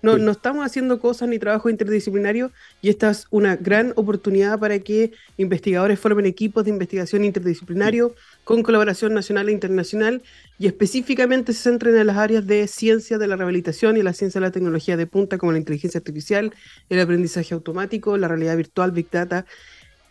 [0.00, 4.78] No, no estamos haciendo cosas ni trabajo interdisciplinario y esta es una gran oportunidad para
[4.78, 10.22] que investigadores formen equipos de investigación interdisciplinario con colaboración nacional e internacional
[10.58, 14.40] y específicamente se centren en las áreas de ciencia de la rehabilitación y la ciencia
[14.40, 16.54] de la tecnología de punta como la inteligencia artificial,
[16.88, 19.46] el aprendizaje automático, la realidad virtual, big data,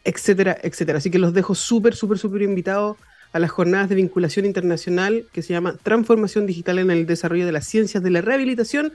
[0.03, 0.97] etcétera, etcétera.
[0.97, 2.97] Así que los dejo súper, súper, súper invitados
[3.33, 7.51] a las jornadas de vinculación internacional que se llama Transformación Digital en el Desarrollo de
[7.51, 8.93] las Ciencias de la Rehabilitación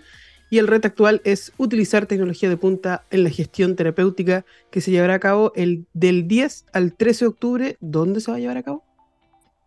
[0.52, 4.90] y el reto actual es utilizar tecnología de punta en la gestión terapéutica que se
[4.90, 7.76] llevará a cabo el, del 10 al 13 de octubre.
[7.80, 8.84] ¿Dónde se va a llevar a cabo?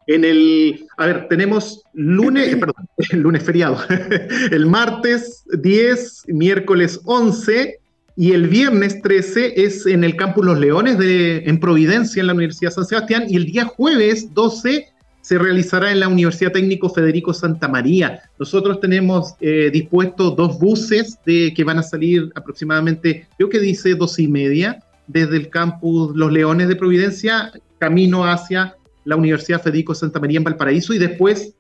[0.06, 3.80] En el, a ver, tenemos lunes, perdón, lunes feriado,
[4.52, 7.80] el martes 10, miércoles 11
[8.16, 12.36] y el viernes 13 es en el Campus Los Leones de, en Providencia, en la
[12.36, 14.88] Universidad San Sebastián, y el día jueves 12
[15.26, 18.22] se realizará en la Universidad Técnico Federico Santa María.
[18.38, 24.20] Nosotros tenemos eh, dispuestos dos buses que van a salir aproximadamente, creo que dice dos
[24.20, 30.20] y media, desde el campus Los Leones de Providencia, camino hacia la Universidad Federico Santa
[30.20, 31.56] María en Valparaíso y después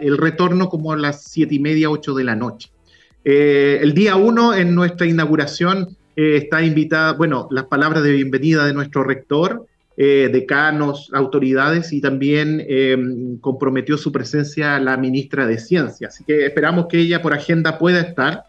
[0.00, 2.70] el retorno como a las siete y media, ocho de la noche.
[3.22, 8.64] Eh, el día uno en nuestra inauguración eh, está invitada, bueno, las palabras de bienvenida
[8.64, 15.58] de nuestro rector, eh, decanos, autoridades y también em, comprometió su presencia la ministra de
[15.58, 16.08] Ciencia.
[16.08, 18.44] Así que esperamos que ella por agenda pueda estar.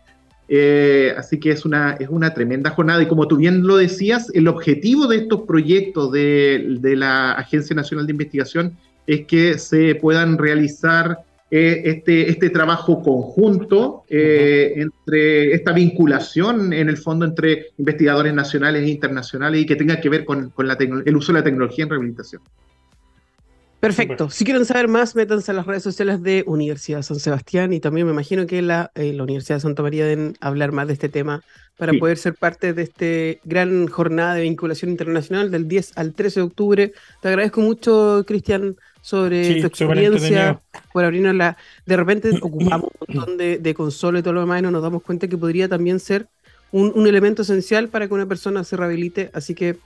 [0.47, 4.31] Eh, así que es una, es una tremenda jornada y como tú bien lo decías,
[4.33, 8.77] el objetivo de estos proyectos de, de la Agencia Nacional de Investigación
[9.07, 11.19] es que se puedan realizar
[11.57, 18.83] eh, este, este trabajo conjunto, eh, entre esta vinculación en el fondo entre investigadores nacionales
[18.83, 21.85] e internacionales y que tenga que ver con, con la el uso de la tecnología
[21.85, 22.41] en rehabilitación.
[23.79, 24.29] Perfecto.
[24.29, 28.05] Si quieren saber más, métanse a las redes sociales de Universidad San Sebastián y también
[28.05, 31.07] me imagino que la, eh, la Universidad de Santa María deben hablar más de este
[31.07, 31.41] tema
[31.77, 36.41] para poder ser parte de este gran jornada de vinculación internacional del 10 al 13
[36.41, 36.93] de octubre.
[37.21, 40.59] Te agradezco mucho, Cristian, sobre tu experiencia,
[40.91, 41.55] por abrirnos la...
[41.85, 44.81] De repente ocupamos un montón de, de consola y todo lo demás y no nos
[44.81, 46.25] damos cuenta que podría también ser
[46.71, 49.29] un, un elemento esencial para que una persona se rehabilite.
[49.31, 49.77] Así que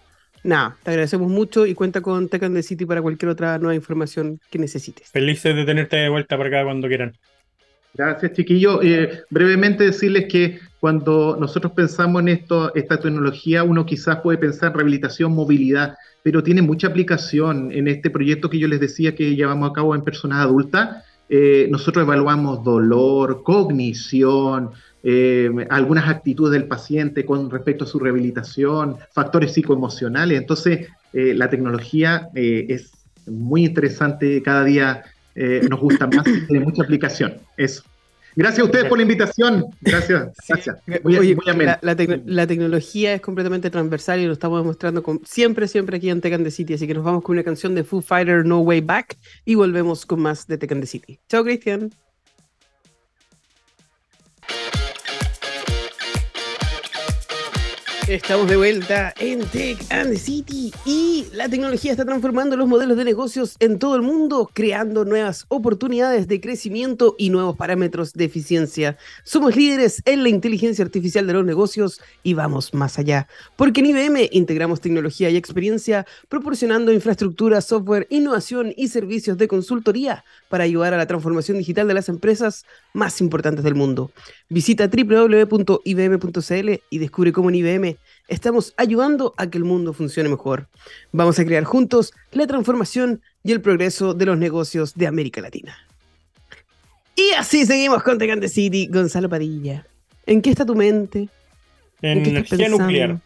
[0.41, 4.39] nada, te agradecemos mucho y cuenta con Tech and City para cualquier otra nueva información
[4.49, 5.09] que necesites.
[5.09, 7.13] Felices de tenerte de vuelta para acá cuando quieran.
[7.93, 8.81] Gracias, chiquillo.
[8.81, 14.69] Eh, brevemente decirles que cuando nosotros pensamos en esto, esta tecnología, uno quizás puede pensar
[14.69, 19.35] en rehabilitación, movilidad, pero tiene mucha aplicación en este proyecto que yo les decía que
[19.35, 21.03] llevamos a cabo en personas adultas.
[21.31, 24.71] eh, nosotros evaluamos dolor, cognición,
[25.03, 30.39] eh, algunas actitudes del paciente con respecto a su rehabilitación, factores psicoemocionales.
[30.39, 32.91] Entonces, eh, la tecnología es
[33.27, 35.03] muy interesante, cada día
[35.69, 37.35] nos gusta más y tiene mucha aplicación.
[37.55, 37.83] Eso.
[38.39, 39.65] Gracias a ustedes por la invitación.
[39.81, 40.77] Gracias, gracias.
[42.25, 46.45] la, tecnología es completamente transversal y lo estamos demostrando con, siempre, siempre aquí en Tecan
[46.45, 46.75] the City.
[46.75, 50.05] Así que nos vamos con una canción de Foo Fighter, No Way Back, y volvemos
[50.05, 51.19] con más de Tecan the City.
[51.27, 51.91] Chao, Cristian.
[58.09, 63.05] Estamos de vuelta en Tech and City y la tecnología está transformando los modelos de
[63.05, 68.97] negocios en todo el mundo, creando nuevas oportunidades de crecimiento y nuevos parámetros de eficiencia.
[69.23, 73.85] Somos líderes en la inteligencia artificial de los negocios y vamos más allá, porque en
[73.85, 80.95] IBM integramos tecnología y experiencia proporcionando infraestructura, software, innovación y servicios de consultoría para ayudar
[80.95, 84.11] a la transformación digital de las empresas más importantes del mundo.
[84.51, 90.67] Visita www.ibm.cl y descubre cómo en IBM estamos ayudando a que el mundo funcione mejor.
[91.11, 95.77] Vamos a crear juntos la transformación y el progreso de los negocios de América Latina.
[97.15, 99.85] Y así seguimos con Tecante City, Gonzalo Padilla.
[100.25, 101.29] ¿En qué está tu mente?
[102.01, 103.19] En, energía nuclear.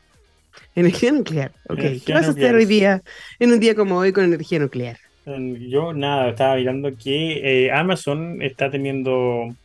[0.75, 2.03] Energía nuclear, ok.
[2.05, 3.01] ¿Qué vas a hacer hoy día,
[3.39, 4.97] en un día como hoy, con energía nuclear?
[5.25, 9.55] Yo nada, estaba mirando que eh, Amazon está teniendo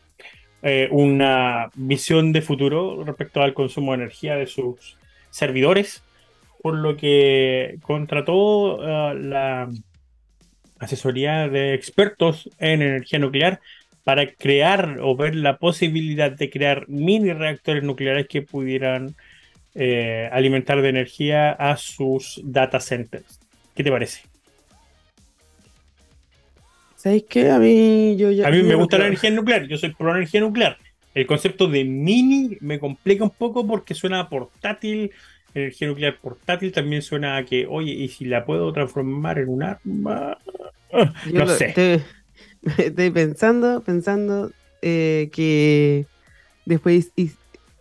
[0.62, 4.96] eh, una visión de futuro respecto al consumo de energía de sus
[5.30, 6.02] servidores,
[6.62, 9.68] por lo que contrató uh, la
[10.78, 13.60] asesoría de expertos en energía nuclear
[14.04, 19.14] para crear o ver la posibilidad de crear mini reactores nucleares que pudieran
[19.74, 23.38] eh, alimentar de energía a sus data centers.
[23.74, 24.27] ¿Qué te parece?
[27.08, 27.50] ¿Sabéis qué?
[27.50, 30.76] A mí, yo a mí me gusta la energía nuclear, yo soy pro energía nuclear.
[31.14, 35.12] El concepto de mini me complica un poco porque suena portátil.
[35.54, 39.62] Energía nuclear portátil también suena a que, oye, ¿y si la puedo transformar en un
[39.62, 40.36] arma?
[41.32, 42.02] no sé.
[42.76, 46.04] Estoy, pensando, pensando eh, que
[46.66, 47.10] después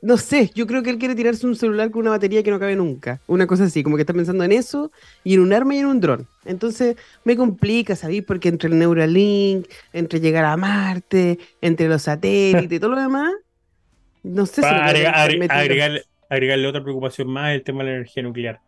[0.02, 2.60] no sé, yo creo que él quiere tirarse un celular con una batería que no
[2.60, 3.20] cabe nunca.
[3.28, 4.92] Una cosa así, como que está pensando en eso
[5.24, 6.28] y en un arma y en un dron.
[6.46, 8.24] Entonces me complica, ¿sabéis?
[8.24, 13.34] Porque entre el Neuralink, entre llegar a Marte, entre los satélites y todo lo demás,
[14.24, 14.68] no sé si.
[14.68, 18.60] agregarle, agregarle, otra preocupación más el tema de la energía nuclear.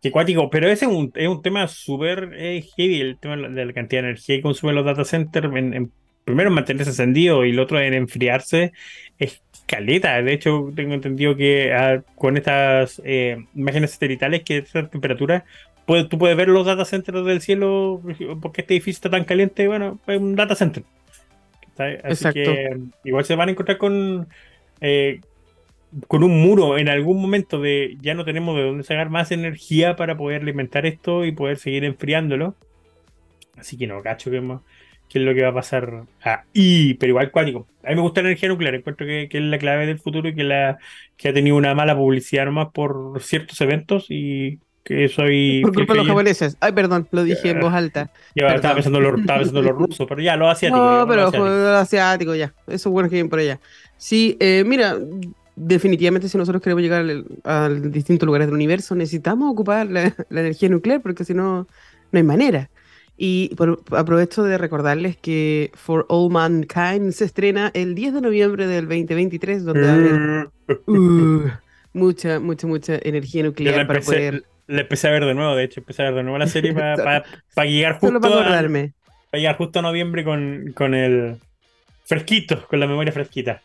[0.00, 3.64] Que cuático, pero ese es un, es un tema súper eh, heavy, el tema de
[3.64, 5.92] la cantidad de energía que consumen los data centers en,
[6.24, 8.72] primero en mantenerse encendido y el otro en enfriarse,
[9.18, 9.42] es
[9.72, 10.20] caleta.
[10.22, 15.44] De hecho, tengo entendido que ah, con estas eh, imágenes satelitales que esta temperatura,
[15.86, 18.02] tú puedes ver los data centers del cielo,
[18.42, 20.84] porque este edificio está tan caliente, bueno, es un data center.
[22.04, 24.28] Así que igual se van a encontrar con,
[24.82, 25.20] eh,
[26.06, 29.96] con un muro en algún momento de ya no tenemos de dónde sacar más energía
[29.96, 32.54] para poder alimentar esto y poder seguir enfriándolo.
[33.56, 34.60] Así que no, cacho que más
[35.12, 37.66] qué es lo que va a pasar ahí, pero igual cuático.
[37.84, 40.34] A mí me gusta la energía nuclear, encuentro que, es la clave del futuro y
[40.34, 40.78] que, la,
[41.18, 45.60] que ha tenido una mala publicidad nomás por ciertos eventos y que soy...
[45.62, 46.56] Por culpa de los japoneses.
[46.60, 48.10] Ay, perdón, lo dije en voz alta.
[48.34, 50.80] estaba, pensando en los, rusos, pero ya, los asiáticos.
[50.80, 52.54] No, pero los asiáticos, ya.
[52.66, 53.60] Eso es bueno que vienen por allá.
[53.98, 54.96] Sí, eh, mira,
[55.56, 57.04] definitivamente si nosotros queremos llegar
[57.44, 61.66] a distintos lugares del universo, necesitamos ocupar la, la energía nuclear, porque si no,
[62.12, 62.70] no hay manera.
[63.24, 63.54] Y
[63.92, 69.64] aprovecho de recordarles que For All Mankind se estrena el 10 de noviembre del 2023,
[69.64, 70.50] donde va a haber
[70.88, 71.48] uh,
[71.92, 74.42] mucha, mucha, mucha energía nuclear para poder.
[74.66, 76.72] La empecé a ver de nuevo, de hecho, empecé a ver de nuevo la serie
[76.74, 77.24] para,
[77.64, 78.20] llegar justo.
[78.20, 78.72] para,
[79.34, 81.36] llegar justo a noviembre con, con el
[82.04, 83.62] fresquito, con la memoria fresquita.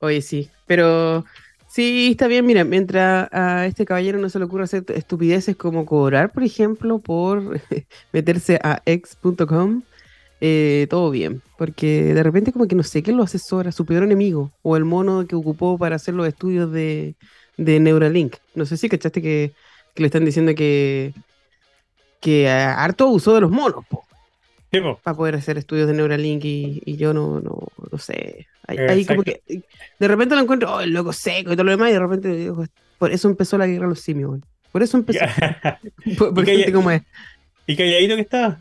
[0.00, 1.24] Oye, sí, pero
[1.72, 2.44] Sí, está bien.
[2.44, 6.98] Mira, mientras a este caballero no se le ocurra hacer estupideces como cobrar, por ejemplo,
[6.98, 7.58] por
[8.12, 9.82] meterse a ex.com,
[10.42, 11.42] eh, todo bien.
[11.56, 14.84] Porque de repente como que no sé quién lo asesora, su peor enemigo, o el
[14.84, 17.14] mono que ocupó para hacer los estudios de,
[17.56, 18.36] Neuralink.
[18.54, 19.54] No sé si cachaste que,
[19.94, 21.14] que le están diciendo que,
[22.20, 24.04] que harto usó de los monos, po
[25.02, 28.46] para poder hacer estudios de Neuralink y, yo no, no, no sé.
[28.66, 29.42] Ahí, como que
[29.98, 32.50] de repente lo encuentro, oh, el loco seco y todo lo demás, y de repente
[32.98, 34.40] por eso empezó la guerra de los simios,
[34.70, 35.24] Por eso empezó.
[36.18, 37.02] por, gente como es.
[37.66, 38.60] ¿Y calladito que está?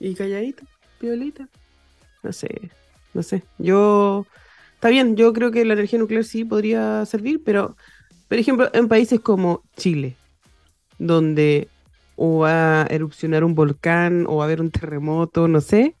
[0.00, 0.62] Y calladito,
[0.98, 1.46] piolita.
[2.22, 2.70] No sé,
[3.12, 3.42] no sé.
[3.58, 4.26] Yo.
[4.74, 7.76] Está bien, yo creo que la energía nuclear sí podría servir, pero,
[8.28, 10.14] por ejemplo, en países como Chile,
[10.98, 11.68] donde
[12.18, 15.94] o va a erupcionar un volcán o va a haber un terremoto, no sé.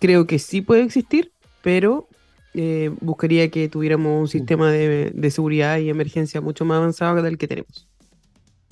[0.00, 2.08] creo que sí puede existir, pero
[2.54, 7.38] eh, buscaría que tuviéramos un sistema de, de seguridad y emergencia mucho más avanzado del
[7.38, 7.86] que tenemos.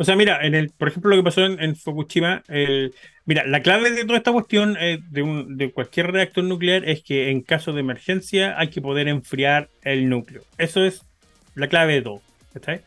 [0.01, 2.95] O sea, mira, en el, por ejemplo, lo que pasó en, Fukushima, el,
[3.27, 7.03] mira, la clave de toda esta cuestión eh, de, un, de cualquier reactor nuclear es
[7.03, 10.43] que en caso de emergencia hay que poder enfriar el núcleo.
[10.57, 11.05] Eso es
[11.57, 12.23] la clave de todo.
[12.55, 12.81] ¿está?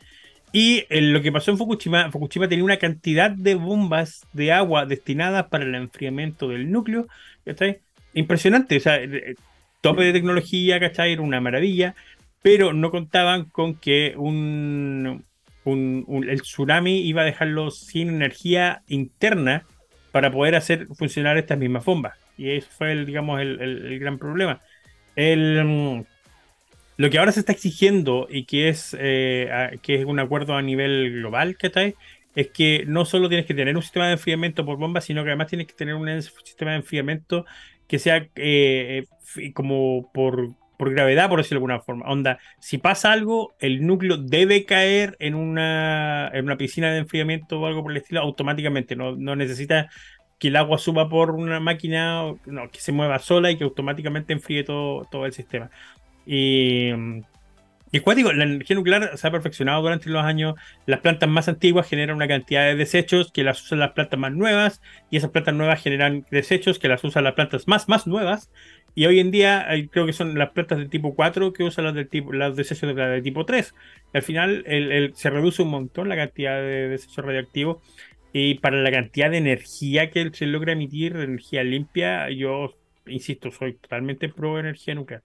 [0.51, 4.85] Y eh, lo que pasó en Fukushima, Fukushima tenía una cantidad de bombas de agua
[4.85, 7.07] destinadas para el enfriamiento del núcleo.
[7.45, 7.65] ¿está?
[8.13, 9.35] Impresionante, o sea, eh,
[9.79, 11.13] tope de tecnología, ¿cachai?
[11.13, 11.95] Era una maravilla,
[12.41, 15.23] pero no contaban con que un
[15.65, 19.63] el tsunami iba a dejarlo sin energía interna
[20.11, 22.17] para poder hacer funcionar estas mismas bombas.
[22.37, 24.61] Y eso fue, el, digamos, el, gran problema.
[25.15, 26.05] El,
[27.01, 30.61] lo que ahora se está exigiendo y que es, eh, que es un acuerdo a
[30.61, 31.95] nivel global, ¿qué
[32.35, 35.31] Es que no solo tienes que tener un sistema de enfriamiento por bomba, sino que
[35.31, 37.45] además tienes que tener un sistema de enfriamiento
[37.87, 39.05] que sea eh,
[39.53, 42.05] como por por gravedad, por decirlo de alguna forma.
[42.07, 47.59] Onda, si pasa algo, el núcleo debe caer en una, en una piscina de enfriamiento
[47.59, 48.95] o algo por el estilo automáticamente.
[48.95, 49.91] No, no necesita
[50.39, 54.33] que el agua suba por una máquina, no, que se mueva sola y que automáticamente
[54.33, 55.69] enfríe todo, todo el sistema.
[56.25, 56.91] Y,
[57.93, 60.55] y digo, la energía nuclear se ha perfeccionado durante los años.
[60.85, 64.31] Las plantas más antiguas generan una cantidad de desechos que las usan las plantas más
[64.31, 68.49] nuevas, y esas plantas nuevas generan desechos que las usan las plantas más, más nuevas.
[68.95, 71.93] Y hoy en día creo que son las plantas de tipo 4 que usan las
[71.93, 73.73] del tipo, las desechos de, de tipo 3.
[74.13, 74.65] al final
[75.15, 77.77] se reduce un montón la cantidad de desechos radioactivos.
[78.33, 82.73] Y para la cantidad de energía que se logra emitir, energía limpia, yo
[83.05, 85.23] insisto, soy totalmente pro energía nuclear.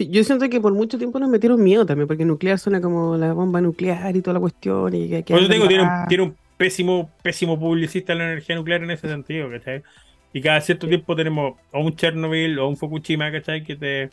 [0.00, 3.18] Sí, yo siento que por mucho tiempo nos metieron miedo también, porque nuclear suena como
[3.18, 4.94] la bomba nuclear y toda la cuestión.
[4.94, 8.82] Y que, por eso tengo, tiene un, tiene un pésimo, pésimo publicista la energía nuclear
[8.82, 9.82] en ese sentido, ¿cachai?
[10.32, 13.62] Y cada cierto tiempo tenemos o un Chernobyl o un Fukushima, ¿cachai?
[13.62, 14.08] Que te,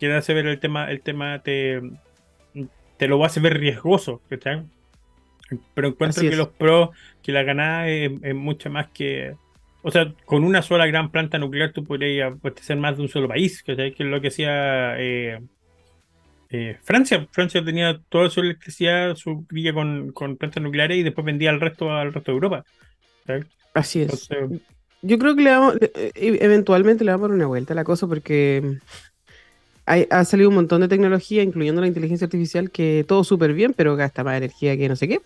[0.00, 1.82] que hace ver el tema, el tema te,
[2.96, 4.62] te lo hacer ver riesgoso, ¿cachai?
[5.74, 6.88] Pero encuentro que los pros,
[7.22, 9.34] que la ganada es, mucho más que.
[9.82, 13.28] O sea, con una sola gran planta nuclear tú podrías abastecer más de un solo
[13.28, 13.94] país, ¿cachai?
[13.94, 15.40] Que es lo que hacía eh,
[16.50, 17.26] eh, Francia.
[17.30, 21.60] Francia tenía toda su electricidad, su grilla con, con, plantas nucleares y después vendía al
[21.60, 22.64] resto, al resto de Europa.
[23.74, 24.28] Así es.
[25.02, 27.84] Yo creo que le vamos, eh, eventualmente le vamos a dar una vuelta a la
[27.84, 28.78] cosa porque
[29.86, 33.96] ha salido un montón de tecnología, incluyendo la inteligencia artificial, que todo súper bien, pero
[33.96, 35.20] gasta más energía que no sé qué.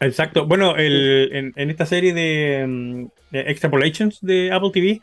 [0.00, 0.46] Exacto.
[0.46, 5.00] Bueno, en, esta serie de, de, Extrapolations de Apple TV,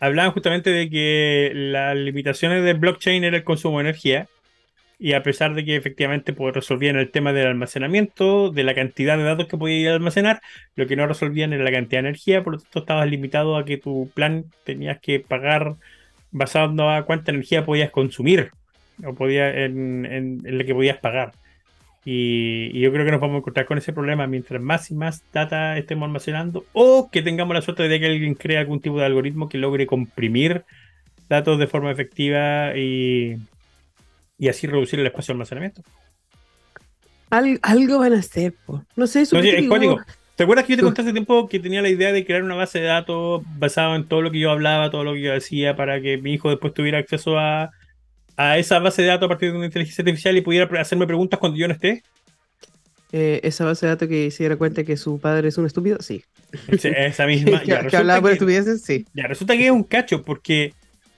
[0.00, 4.28] hablaban justamente de que las limitaciones del blockchain era el consumo de energía
[4.98, 9.16] y a pesar de que efectivamente pues, resolvían el tema del almacenamiento, de la cantidad
[9.16, 10.40] de datos que podías almacenar,
[10.74, 13.64] lo que no resolvían era la cantidad de energía, por lo tanto estabas limitado a
[13.64, 15.76] que tu plan tenías que pagar
[16.32, 18.50] basado a cuánta energía podías consumir
[19.04, 21.32] o podía, en, en, lo que podías pagar.
[22.10, 25.22] Y, yo creo que nos vamos a encontrar con ese problema mientras más y más
[25.30, 29.04] data estemos almacenando o que tengamos la suerte de que alguien cree algún tipo de
[29.04, 30.64] algoritmo que logre comprimir
[31.28, 33.36] datos de forma efectiva y,
[34.38, 35.82] y así reducir el espacio de almacenamiento.
[37.28, 38.54] algo van a hacer,
[38.96, 39.38] no sé, eso.
[39.38, 42.54] ¿Te acuerdas que yo te conté hace tiempo que tenía la idea de crear una
[42.54, 45.76] base de datos basada en todo lo que yo hablaba, todo lo que yo decía,
[45.76, 47.70] para que mi hijo después tuviera acceso a,
[48.38, 51.58] esa base de datos a partir de una inteligencia artificial y pudiera hacerme preguntas cuando
[51.58, 52.02] yo no esté?
[53.10, 55.98] Eh, esa base de datos que se diera cuenta que su padre es un estúpido,
[56.00, 56.22] sí.
[56.68, 57.60] esa misma.
[57.90, 59.06] que, hablaba por estupideces, sí.
[59.14, 60.74] Ya, resulta que es un cacho, porque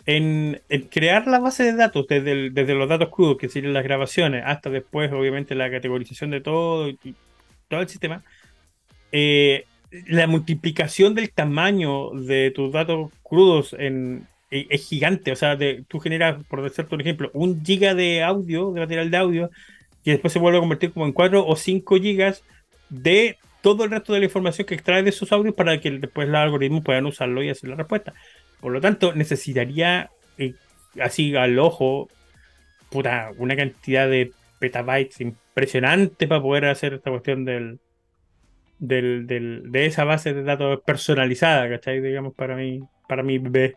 [0.07, 0.61] en,
[0.91, 4.71] crear la base de datos, desde, desde los datos crudos, que serían las grabaciones, hasta
[4.71, 7.15] después, obviamente, la categorización de todo y,
[7.69, 8.23] todo el sistema,
[9.13, 9.65] eh,
[10.07, 15.33] la multiplicación del tamaño de tus datos crudos en, e, es gigante.
[15.33, 19.17] O sea, tú generas, por decirte un ejemplo, un giga de audio, de material de
[19.17, 19.51] audio,
[20.05, 22.43] y después se vuelve a convertir como en 4 o 5 gigas
[22.89, 26.29] de todo el resto de la información que extrae de esos audios para que después
[26.29, 28.15] los algoritmos puedan usarlo y hacer la respuesta.
[28.61, 30.55] Por lo tanto, necesitaría, eh,
[31.01, 32.09] así al ojo,
[32.91, 37.81] puta, una cantidad de petabytes impresionante para poder hacer esta cuestión del,
[38.79, 42.01] del, de esa base de datos personalizada, ¿cachai?
[42.01, 43.77] Digamos, para mí, para mi bebé.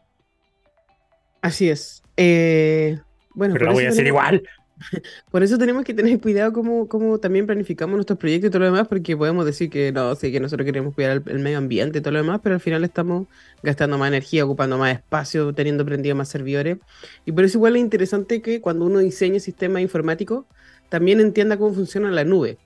[1.44, 2.02] Así es.
[2.16, 2.98] Eh,
[3.36, 4.44] bueno, pero la voy a hacer igual.
[5.30, 8.88] Por eso tenemos que tener cuidado cómo, también planificamos nuestros proyectos y todo lo demás,
[8.88, 12.14] porque podemos decir que no, sí, que nosotros queremos cuidar el, medio ambiente y todo
[12.14, 13.28] lo demás, pero al final estamos
[13.62, 16.78] gastando más energía, ocupando más espacio, teniendo prendido más servidores.
[17.26, 20.46] Y por eso igual es interesante que cuando uno diseña sistemas informáticos,
[20.88, 22.58] también entienda cómo funciona la nube.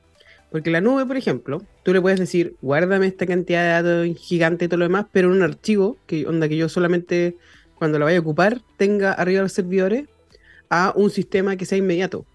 [0.51, 4.65] Porque la nube, por ejemplo, tú le puedes decir, guárdame esta cantidad de datos gigante
[4.65, 7.35] y todo lo demás, pero en un archivo, que onda que yo solamente
[7.77, 10.05] cuando la vaya a ocupar, tenga arriba los servidores
[10.69, 12.25] a un sistema que sea inmediato.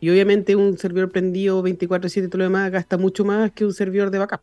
[0.00, 3.72] Y obviamente un servidor prendido 24/7 y todo lo demás gasta mucho más que un
[3.72, 4.40] servidor de backup.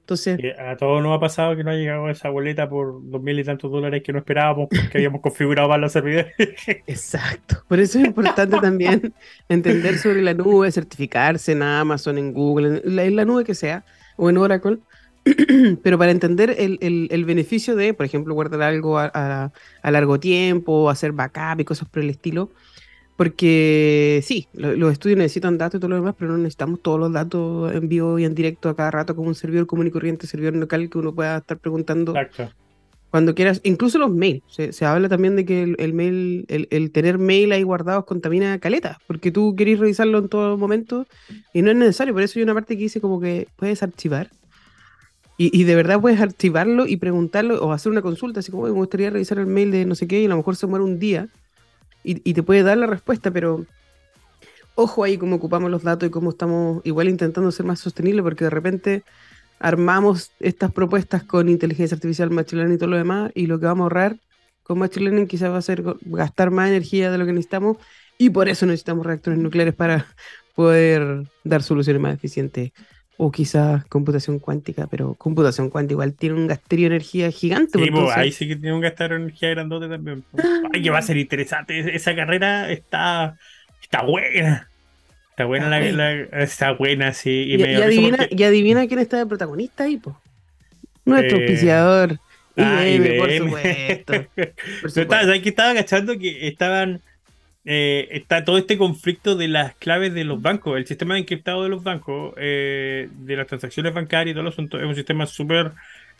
[0.00, 3.38] Entonces, A todos nos ha pasado que no ha llegado esa boleta por dos mil
[3.38, 6.32] y tantos dólares que no esperábamos porque habíamos configurado mal los servidores.
[6.86, 7.62] exacto.
[7.68, 9.12] Por eso es importante también
[9.50, 13.54] entender sobre la nube, certificarse en Amazon, en Google, en la, en la nube que
[13.54, 13.84] sea,
[14.16, 14.78] o en Oracle.
[15.82, 19.52] Pero para entender el, el- el beneficio de, por ejemplo, guardar algo a, a-
[19.82, 22.50] a largo tiempo, hacer backup y cosas por el estilo.
[23.16, 27.00] Porque sí, lo- los estudios necesitan datos y todo lo demás, pero no necesitamos todos
[27.00, 29.90] los datos en vivo y en directo a cada rato como un servidor común y
[29.90, 32.54] corriente, servidor local que uno pueda estar preguntando Exacto.
[33.10, 34.42] cuando quieras, incluso los mails.
[34.46, 38.04] Se, se habla también de que el, el mail, el, el tener mail ahí guardados
[38.04, 41.04] contamina caleta, porque tú querés revisarlo en todo momento
[41.52, 42.14] y no es necesario.
[42.14, 44.30] Por eso hay una parte que dice como que puedes archivar.
[45.40, 48.78] Y, de verdad puedes archivarlo y preguntarlo o hacer una consulta, así como "Oye, me
[48.80, 50.98] gustaría revisar el mail de no sé qué, y a lo mejor se muere un
[50.98, 51.28] día
[52.02, 53.64] y, y te puede dar la respuesta, pero
[54.74, 58.44] ojo ahí cómo ocupamos los datos y cómo estamos igual intentando ser más sostenibles, porque
[58.44, 59.04] de repente
[59.60, 63.66] armamos estas propuestas con inteligencia artificial, machine learning y todo lo demás, y lo que
[63.66, 64.16] vamos a ahorrar
[64.64, 67.76] con machine learning quizás va a ser gastar más energía de lo que necesitamos,
[68.18, 70.04] y por eso necesitamos reactores nucleares para
[70.56, 72.72] poder dar soluciones más eficientes.
[73.20, 77.72] O quizás computación cuántica, pero computación cuántica igual tiene un gasterio de energía gigante.
[77.72, 80.22] Sí, pues, entonces- ahí sí que tiene un gastar energía grandote también.
[80.30, 80.44] pues.
[80.72, 81.80] Ay, que va a ser interesante.
[81.80, 83.36] Es- Esa carrera está,
[83.82, 84.68] está buena.
[85.30, 86.28] Está buena, Está la, buena.
[86.32, 87.30] la- está buena, sí.
[87.30, 89.96] Y, Y, me y dio risa adivina, porque- y adivina quién está de protagonista ahí,
[89.96, 90.14] pues.
[91.04, 92.18] Nuestro Eh, auspiciador.
[92.56, 93.38] Ah, IBM, por IBM.
[93.46, 94.12] supuesto.
[94.34, 95.00] por supuesto.
[95.02, 95.48] estaba, ¿sabes qué?
[95.48, 97.00] estaba agachando que estaban.
[97.70, 100.78] Eh, está todo este conflicto de las claves de los bancos.
[100.78, 104.48] El sistema de encriptado de los bancos, eh, de las transacciones bancarias y todo el
[104.48, 105.72] asunto, es un sistema súper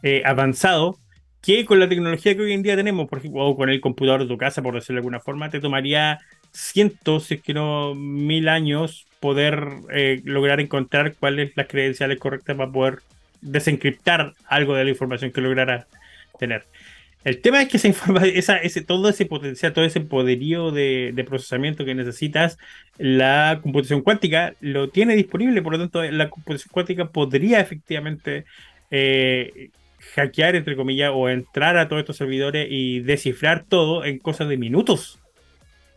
[0.03, 0.99] eh, avanzado
[1.41, 4.21] que con la tecnología que hoy en día tenemos, por ejemplo, o con el computador
[4.21, 6.19] de tu casa, por decirlo de alguna forma, te tomaría
[6.53, 12.59] cientos, si es que no mil años, poder eh, lograr encontrar cuáles las credenciales correctas
[12.59, 12.99] para poder
[13.41, 15.87] desencriptar algo de la información que lograra
[16.39, 16.67] tener.
[17.29, 17.89] El tema es que esa
[18.25, 22.57] esa, ese, todo ese potencial, todo ese poderío de, de procesamiento que necesitas,
[22.97, 28.47] la computación cuántica lo tiene disponible, por lo tanto, la computación cuántica podría efectivamente
[28.91, 29.69] eh,
[30.15, 34.57] hackear, entre comillas, o entrar a todos estos servidores y descifrar todo en cosas de
[34.57, 35.19] minutos.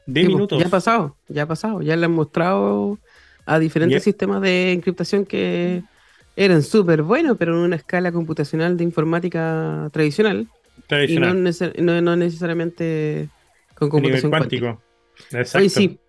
[0.05, 0.59] De Sí, pues, minutos.
[0.59, 1.81] Ya ha pasado, ya ha pasado.
[1.81, 2.99] Ya le han mostrado
[3.45, 5.81] a diferentes sistemas de encriptación que
[6.35, 10.49] eran súper buenos, pero en una escala computacional de informática tradicional.
[10.81, 13.29] Y no, tradicional, neces- no- no necesariamente
[13.75, 14.61] con computación cuántica.
[14.77, 15.37] cuántico.
[15.37, 15.57] Exacto.
[15.59, 15.99] Hoy sí,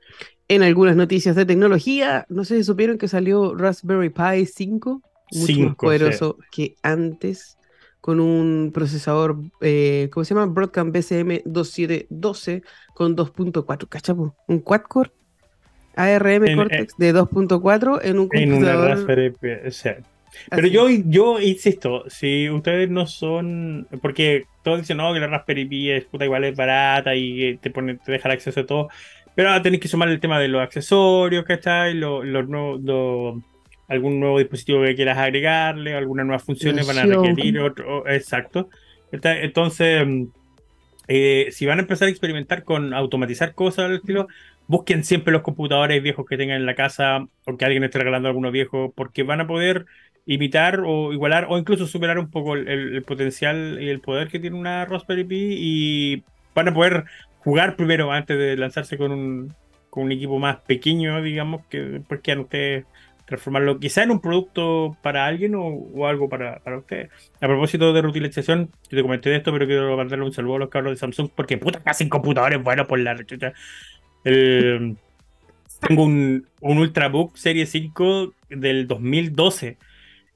[0.48, 5.00] en algunas noticias de tecnología, no sé si supieron que salió Raspberry Pi 5,
[5.32, 7.56] mucho más Cinco, poderoso que antes,
[8.00, 10.46] con un procesador, eh, ¿cómo se llama?
[10.46, 12.62] Broadcom BCM 2712
[12.94, 14.34] con 2.4, ¿cachapo?
[14.48, 15.12] Un quad-core
[15.94, 18.88] ARM En- Cortex de 2.4 en un En una computador.
[18.90, 19.98] Raspberry Pi, o sea,
[20.54, 23.86] Pero yo, yo insisto, si ustedes no son.
[24.00, 27.70] Porque todos dicen, no, que la Raspberry Pi es puta igual es barata y te
[27.70, 28.88] pone, te deja el acceso a todo.
[29.34, 31.94] Pero ahora tenés que sumar el tema de los accesorios, ¿cachai?
[31.94, 33.42] Los, los nuevos, los-
[33.88, 38.08] algún nuevo dispositivo que quieras agregarle, algunas nuevas funciones van a requerir otro.
[38.08, 38.68] Exacto.
[39.10, 40.24] Entonces, mm,
[41.08, 44.28] eh, si van a empezar a experimentar con automatizar cosas del estilo,
[44.66, 48.28] busquen siempre los computadores viejos que tengan en la casa o que alguien esté regalando
[48.28, 49.86] alguno viejo, porque van a poder
[50.26, 54.56] imitar o igualar o incluso superar un poco el, potencial y el poder que tiene
[54.56, 56.22] una Raspberry Pi y
[56.54, 57.04] van a poder
[57.38, 59.54] jugar primero antes de lanzarse con un,
[59.90, 62.84] con un equipo más pequeño, digamos, que después quieran ustedes
[63.26, 67.10] transformarlo quizá en un producto para alguien o, o algo para, para ustedes.
[67.40, 70.58] A propósito de reutilización, yo te comenté de esto, pero quiero mandarle un saludo a
[70.60, 73.52] los cabros de Samsung porque puta hacen computadores buenos por la chucha.
[74.24, 74.96] El-
[75.80, 79.78] tengo un, un Ultrabook Serie 5 del 2012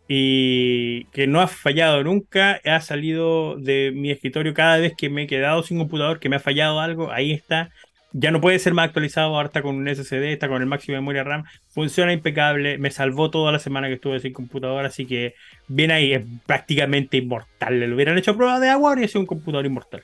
[0.08, 5.22] y que no ha fallado nunca, ha salido de mi escritorio cada vez que me
[5.22, 7.70] he quedado sin computador, que me ha fallado algo, ahí está.
[8.12, 10.94] Ya no puede ser más actualizado, ahora está con un SSD, está con el máximo
[10.94, 15.06] de memoria RAM, funciona impecable, me salvó toda la semana que estuve sin computador, así
[15.06, 15.34] que
[15.68, 17.78] bien ahí, es prácticamente inmortal.
[17.78, 20.02] Le hubieran hecho prueba de agua, habría sido un computador inmortal.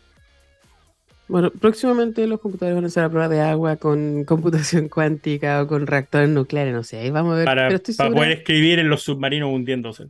[1.29, 5.67] Bueno, próximamente los computadores van a hacer a prueba de agua con computación cuántica o
[5.67, 7.45] con reactores nucleares, no sé, ahí vamos a ver.
[7.47, 10.07] Para, pero poder escribir en los submarinos hundiéndose.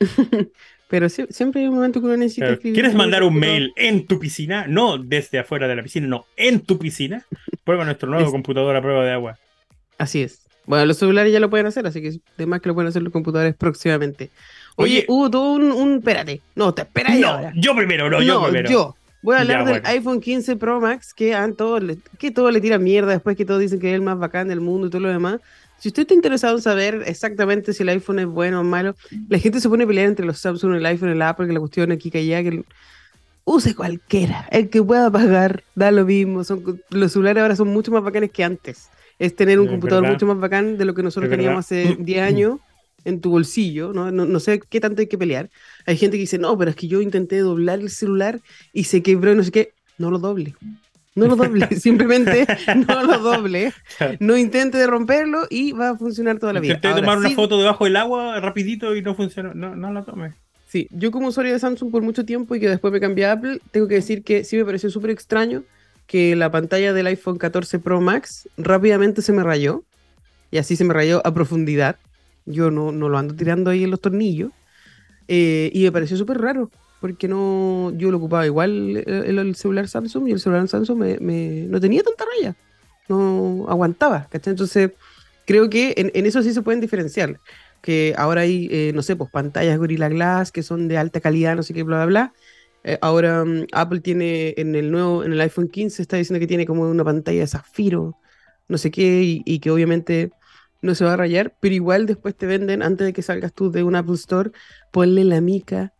[0.88, 2.74] Pero sie- siempre hay un momento que uno necesita escribir.
[2.74, 4.66] ¿Quieres mandar un mail en tu piscina?
[4.66, 7.24] No desde afuera de la piscina, no, en tu piscina.
[7.62, 9.38] Prueba nuestro nuevo Es- computador a prueba de agua.
[9.98, 10.40] Así es.
[10.66, 13.12] Bueno, los celulares ya lo pueden hacer, así que además que lo pueden hacer los
[13.12, 14.30] computadores próximamente.
[14.76, 15.04] Oye, Oye.
[15.08, 16.40] hubo todo un, un- Espérate.
[16.56, 17.52] No, te espera No, ahora.
[17.54, 18.68] yo primero, no, yo primero.
[18.68, 18.96] yo.
[19.22, 19.88] Voy a hablar Ya, del bueno.
[19.88, 23.60] iPhone 15 Pro Max, que todos le, que todo le tira mierda después que todos
[23.60, 25.40] dicen que es el más bacán del mundo y todo lo demás.
[25.78, 28.94] Si usted está interesado en saber exactamente si el iPhone es bueno o malo,
[29.28, 31.60] la gente se pone a pelear entre los Samsung, el iPhone, el Apple, que la
[31.60, 32.62] cuestión aquí que allá, que
[33.44, 36.44] use cualquiera, el que pueda pagar, da lo mismo.
[36.44, 38.90] Son, los celulares ahora son mucho más bacanes que antes.
[39.18, 40.14] Es tener un Es computador verdad.
[40.16, 41.92] mucho más bacán de lo que nosotros Es teníamos verdad.
[41.92, 42.58] hace 10 años
[43.04, 44.10] en tu bolsillo, ¿no?
[44.10, 45.50] No, no sé qué tanto hay que pelear.
[45.86, 48.40] Hay gente que dice, no, pero es que yo intenté doblar el celular
[48.72, 49.72] y se quebró y no sé qué.
[49.98, 50.54] No lo doble.
[51.14, 52.46] No lo doble, simplemente
[52.86, 53.72] no lo doble.
[54.20, 56.74] No intente romperlo y va a funcionar toda la vida.
[56.74, 59.52] Intenté Ahora, tomar una sí- foto debajo del agua rapidito y no funcionó.
[59.52, 60.34] No, no la tomé.
[60.68, 63.32] Sí, yo como usuario de Samsung por mucho tiempo y que después me cambié a
[63.32, 65.64] Apple, tengo que decir que sí me pareció súper extraño
[66.06, 69.82] que la pantalla del iPhone 14 Pro Max rápidamente se me rayó.
[70.52, 71.96] Y así se me rayó a profundidad.
[72.50, 74.52] Yo no, no lo ando tirando ahí en los tornillos.
[75.32, 79.86] Eh, y me pareció súper raro, porque no, yo lo ocupaba igual el, el celular
[79.86, 82.56] Samsung y el celular Samsung me, no tenía tanta raya.
[83.08, 84.28] No aguantaba.
[84.32, 84.90] Entonces,
[85.46, 87.38] creo que en, eso sí se pueden diferenciar
[87.80, 91.56] que ahora hay, eh, no sé, pues pantallas Gorilla Glass que son de alta calidad,
[91.56, 92.32] no sé qué, bla, bla, bla.
[92.82, 96.46] Eh, ahora mm, Apple tiene en el nuevo, en el iPhone 15 está diciendo que
[96.46, 98.16] tiene como una pantalla de zafiro,
[98.68, 100.32] no sé qué, y que obviamente
[100.82, 103.70] no se va a rayar, pero igual después te venden, antes de que salgas tú
[103.70, 104.50] de un Apple Store,
[104.90, 105.92] ponle la mica,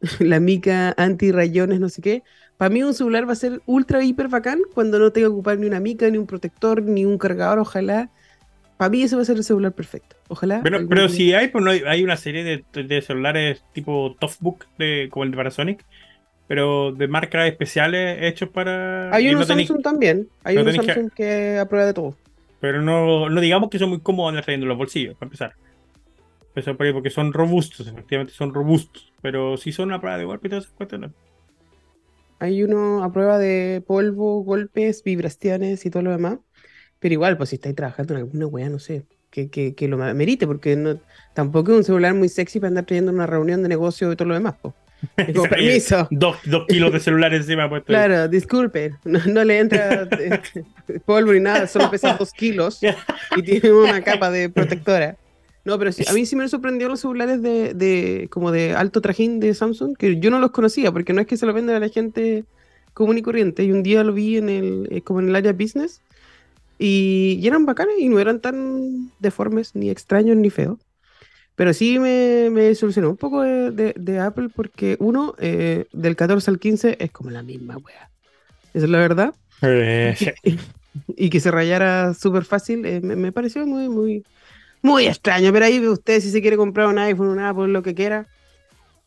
[0.20, 2.22] la mica anti-rayones, no sé qué.
[2.56, 5.58] Para mí un celular va a ser ultra hiper bacán cuando no tenga que ocupar
[5.58, 8.10] ni una mica, ni un protector, ni un cargador, ojalá.
[8.78, 10.16] Para mí ese va a ser el celular perfecto.
[10.28, 10.60] Ojalá.
[10.62, 14.66] Pero, pero si hay, pues no hay, hay una serie de, de celulares tipo Toughbook,
[14.78, 15.84] de, como el de Panasonic,
[16.46, 19.14] pero de marcas especiales hechos para.
[19.14, 20.28] Hay uno no Samsung también.
[20.44, 21.58] Hay no uno tenéis que- Samsung que...
[21.58, 22.16] aprueba de todo.
[22.60, 25.54] Pero no, no digamos que son muy cómodos andar en los bolsillos, para empezar.
[26.54, 29.12] Eso por ahí, porque son robustos, efectivamente son robustos.
[29.20, 31.12] Pero si son una prueba de golpe y.
[32.38, 36.38] Hay uno a prueba de polvo, golpes, vibraciones y todo lo demás.
[36.98, 39.98] Pero igual, pues si estáis trabajando en alguna wea, no sé, que, que, que lo
[39.98, 40.98] merite, porque no,
[41.34, 44.28] tampoco es un celular muy sexy para andar trayendo una reunión de negocio y todo
[44.28, 44.74] lo demás, pues.
[45.26, 46.08] Digo, permiso.
[46.10, 47.92] Dos, dos kilos de celular encima puesto.
[47.92, 47.96] ahí.
[47.96, 50.40] Claro, disculpe, no, no le entra eh,
[51.04, 52.80] polvo ni nada, solo pesa dos kilos
[53.36, 55.16] y tiene una capa de protectora.
[55.64, 59.00] No, pero sí, a mí sí me sorprendió los celulares de, de como de alto
[59.00, 61.74] trajín de Samsung, que yo no los conocía, porque no es que se lo venden
[61.74, 62.44] a la gente
[62.94, 63.64] común y corriente.
[63.64, 66.02] Y un día lo vi en el, eh, como en el área business,
[66.78, 70.78] y, y eran bacanes y no eran tan deformes, ni extraños, ni feos.
[71.56, 76.16] Pero sí me, me solucionó un poco de, de- de Apple, porque uno, eh, del
[76.16, 78.12] 14 al 15 es como la misma wea.
[78.74, 80.16] Esa es la verdad Eh,
[81.08, 84.26] y que se rayara súper fácil, eh, me, me pareció muy, muy,
[84.82, 85.52] muy extraño.
[85.52, 88.28] Pero ahí usted si se quiere comprar un iPhone, un Apple, lo que quiera,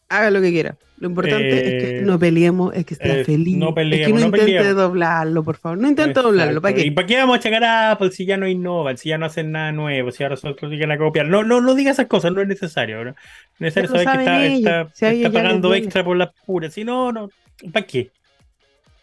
[0.10, 0.76] haga lo que quiera.
[1.00, 3.56] Lo importante es que Eh, no peleemos, es que esté eh, feliz.
[3.56, 4.76] no es que peleemos, no no intente peleemos.
[4.76, 5.78] doblarlo, por favor.
[5.78, 6.82] No intente doblarlo, ¿para Exacto.
[6.88, 6.96] ¿Y qué?
[6.96, 9.52] para qué vamos a checar a Apple si ya no innovan, si ya no hacen
[9.54, 11.28] nada nuevo, si ahora nosotros llegan a copiar?
[11.28, 13.06] No, no, no diga esas cosas, no es necesario.
[13.06, 13.12] ¿no?
[13.12, 13.16] Es
[13.60, 16.74] necesario saber que está, si pagando extra por las puras.
[16.74, 17.30] Si no, no,
[17.72, 18.10] ¿para qué?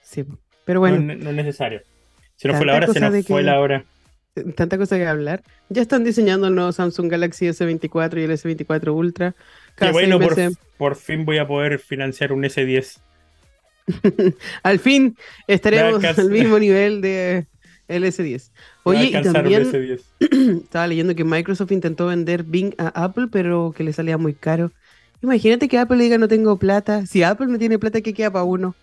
[0.02, 0.24] Sí,
[0.66, 1.80] pero bueno, no, no es necesario.
[2.36, 3.84] Se nos fue la hora, se nos fue que- la hora.
[4.56, 5.42] tanta cosa que hablar.
[5.68, 9.34] Ya están diseñando el nuevo Samsung Galaxy S24 y el S24 Ultra.
[9.76, 10.36] Qué bueno, por,
[10.78, 12.98] por fin voy a poder financiar un S10.
[14.62, 15.16] Al fin
[15.46, 17.46] estaremos al mismo nivel de
[17.88, 18.50] el S10.
[18.84, 20.00] Voy a Oye, y también S10.
[20.64, 24.72] estaba leyendo que Microsoft intentó vender Bing a Apple, pero que le salía muy caro.
[25.22, 27.06] Imagínate que Apple diga no tengo plata.
[27.06, 28.74] Si Apple no tiene plata, ¿qué queda para uno?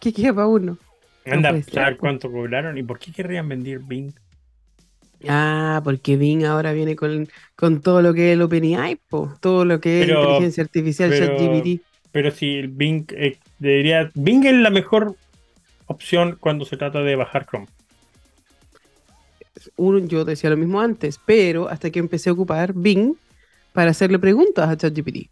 [0.00, 0.78] ¿Qué queda para uno?
[1.24, 2.00] No Anda, ¿sabes po.
[2.00, 2.76] cuánto cobraron?
[2.78, 4.12] ¿Y por qué querrían vender Bing?
[5.28, 8.98] Ah, porque Bing ahora viene con, con todo lo que es el OpenAI,
[9.40, 11.82] todo lo que es Pero- inteligencia artificial, ChatGPT.
[12.12, 14.10] Pero si el Bing eh, debería.
[14.14, 15.16] Bing es la mejor
[15.86, 17.66] opción cuando se trata de bajar Chrome.
[19.76, 23.14] Uno, yo decía lo mismo antes, pero hasta que empecé a ocupar Bing
[23.72, 25.28] para hacerle preguntas a ChatGPT.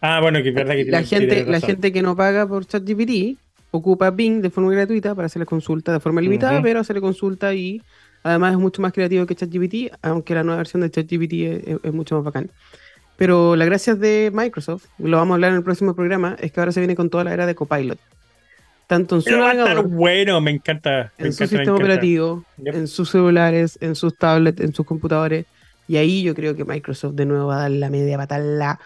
[0.00, 2.46] Ah, bueno, que es verdad que La tiene- gente, tienes la gente que no paga
[2.46, 3.38] por ChatGPT
[3.70, 7.82] ocupa Bing de forma gratuita para hacerle consulta de forma limitada, pero hacerle consulta y
[8.22, 11.78] además es mucho más creativo que ChatGPT, aunque la nueva versión de ChatGPT es, es-
[11.82, 12.50] es mucho más bacán.
[13.16, 16.60] Pero la gracia de Microsoft, lo vamos a hablar en el próximo programa, es que
[16.60, 18.00] ahora se viene con toda la era de Copilot.
[18.86, 21.12] Tanto en su Pero navegador, bueno, me encanta.
[21.18, 21.84] Me en su encanta, sistema encanta.
[21.84, 22.74] operativo, Yep.
[22.74, 25.46] en sus celulares, en sus tablets, en sus computadores.
[25.86, 28.78] Y ahí yo creo que Microsoft de nuevo va a dar la media batalla.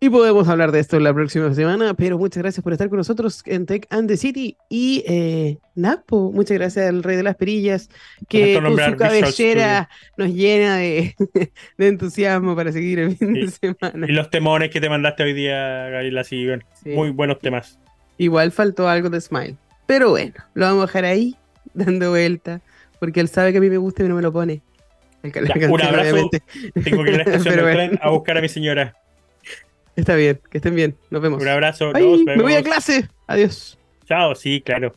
[0.00, 3.42] Y podemos hablar de esto la próxima semana, pero muchas gracias por estar con nosotros
[3.46, 4.56] en Tech and the City.
[4.68, 7.90] Y eh, Napo, muchas gracias al Rey de las Perillas,
[8.28, 11.16] que con su cabellera nos llena de,
[11.78, 14.06] entusiasmo para seguir el fin de semana.
[14.08, 16.46] Y los temores que te mandaste hoy día, Gabriela, sí,
[16.84, 17.80] muy buenos temas.
[18.18, 21.34] Igual faltó algo de Smile, pero bueno, lo vamos a dejar ahí,
[21.74, 22.60] dando vuelta,
[23.00, 24.62] porque él sabe que a mí me gusta y no me lo pone.
[25.24, 26.30] Ya, un abrazo.
[26.84, 28.94] Tengo que ir a la estación a buscar a mi señora.
[29.98, 30.96] Está bien, que estén bien.
[31.10, 31.42] Nos vemos.
[31.42, 31.92] Un abrazo.
[31.92, 33.08] Me voy a clase.
[33.26, 33.76] Adiós.
[34.06, 34.94] Chao, sí, claro.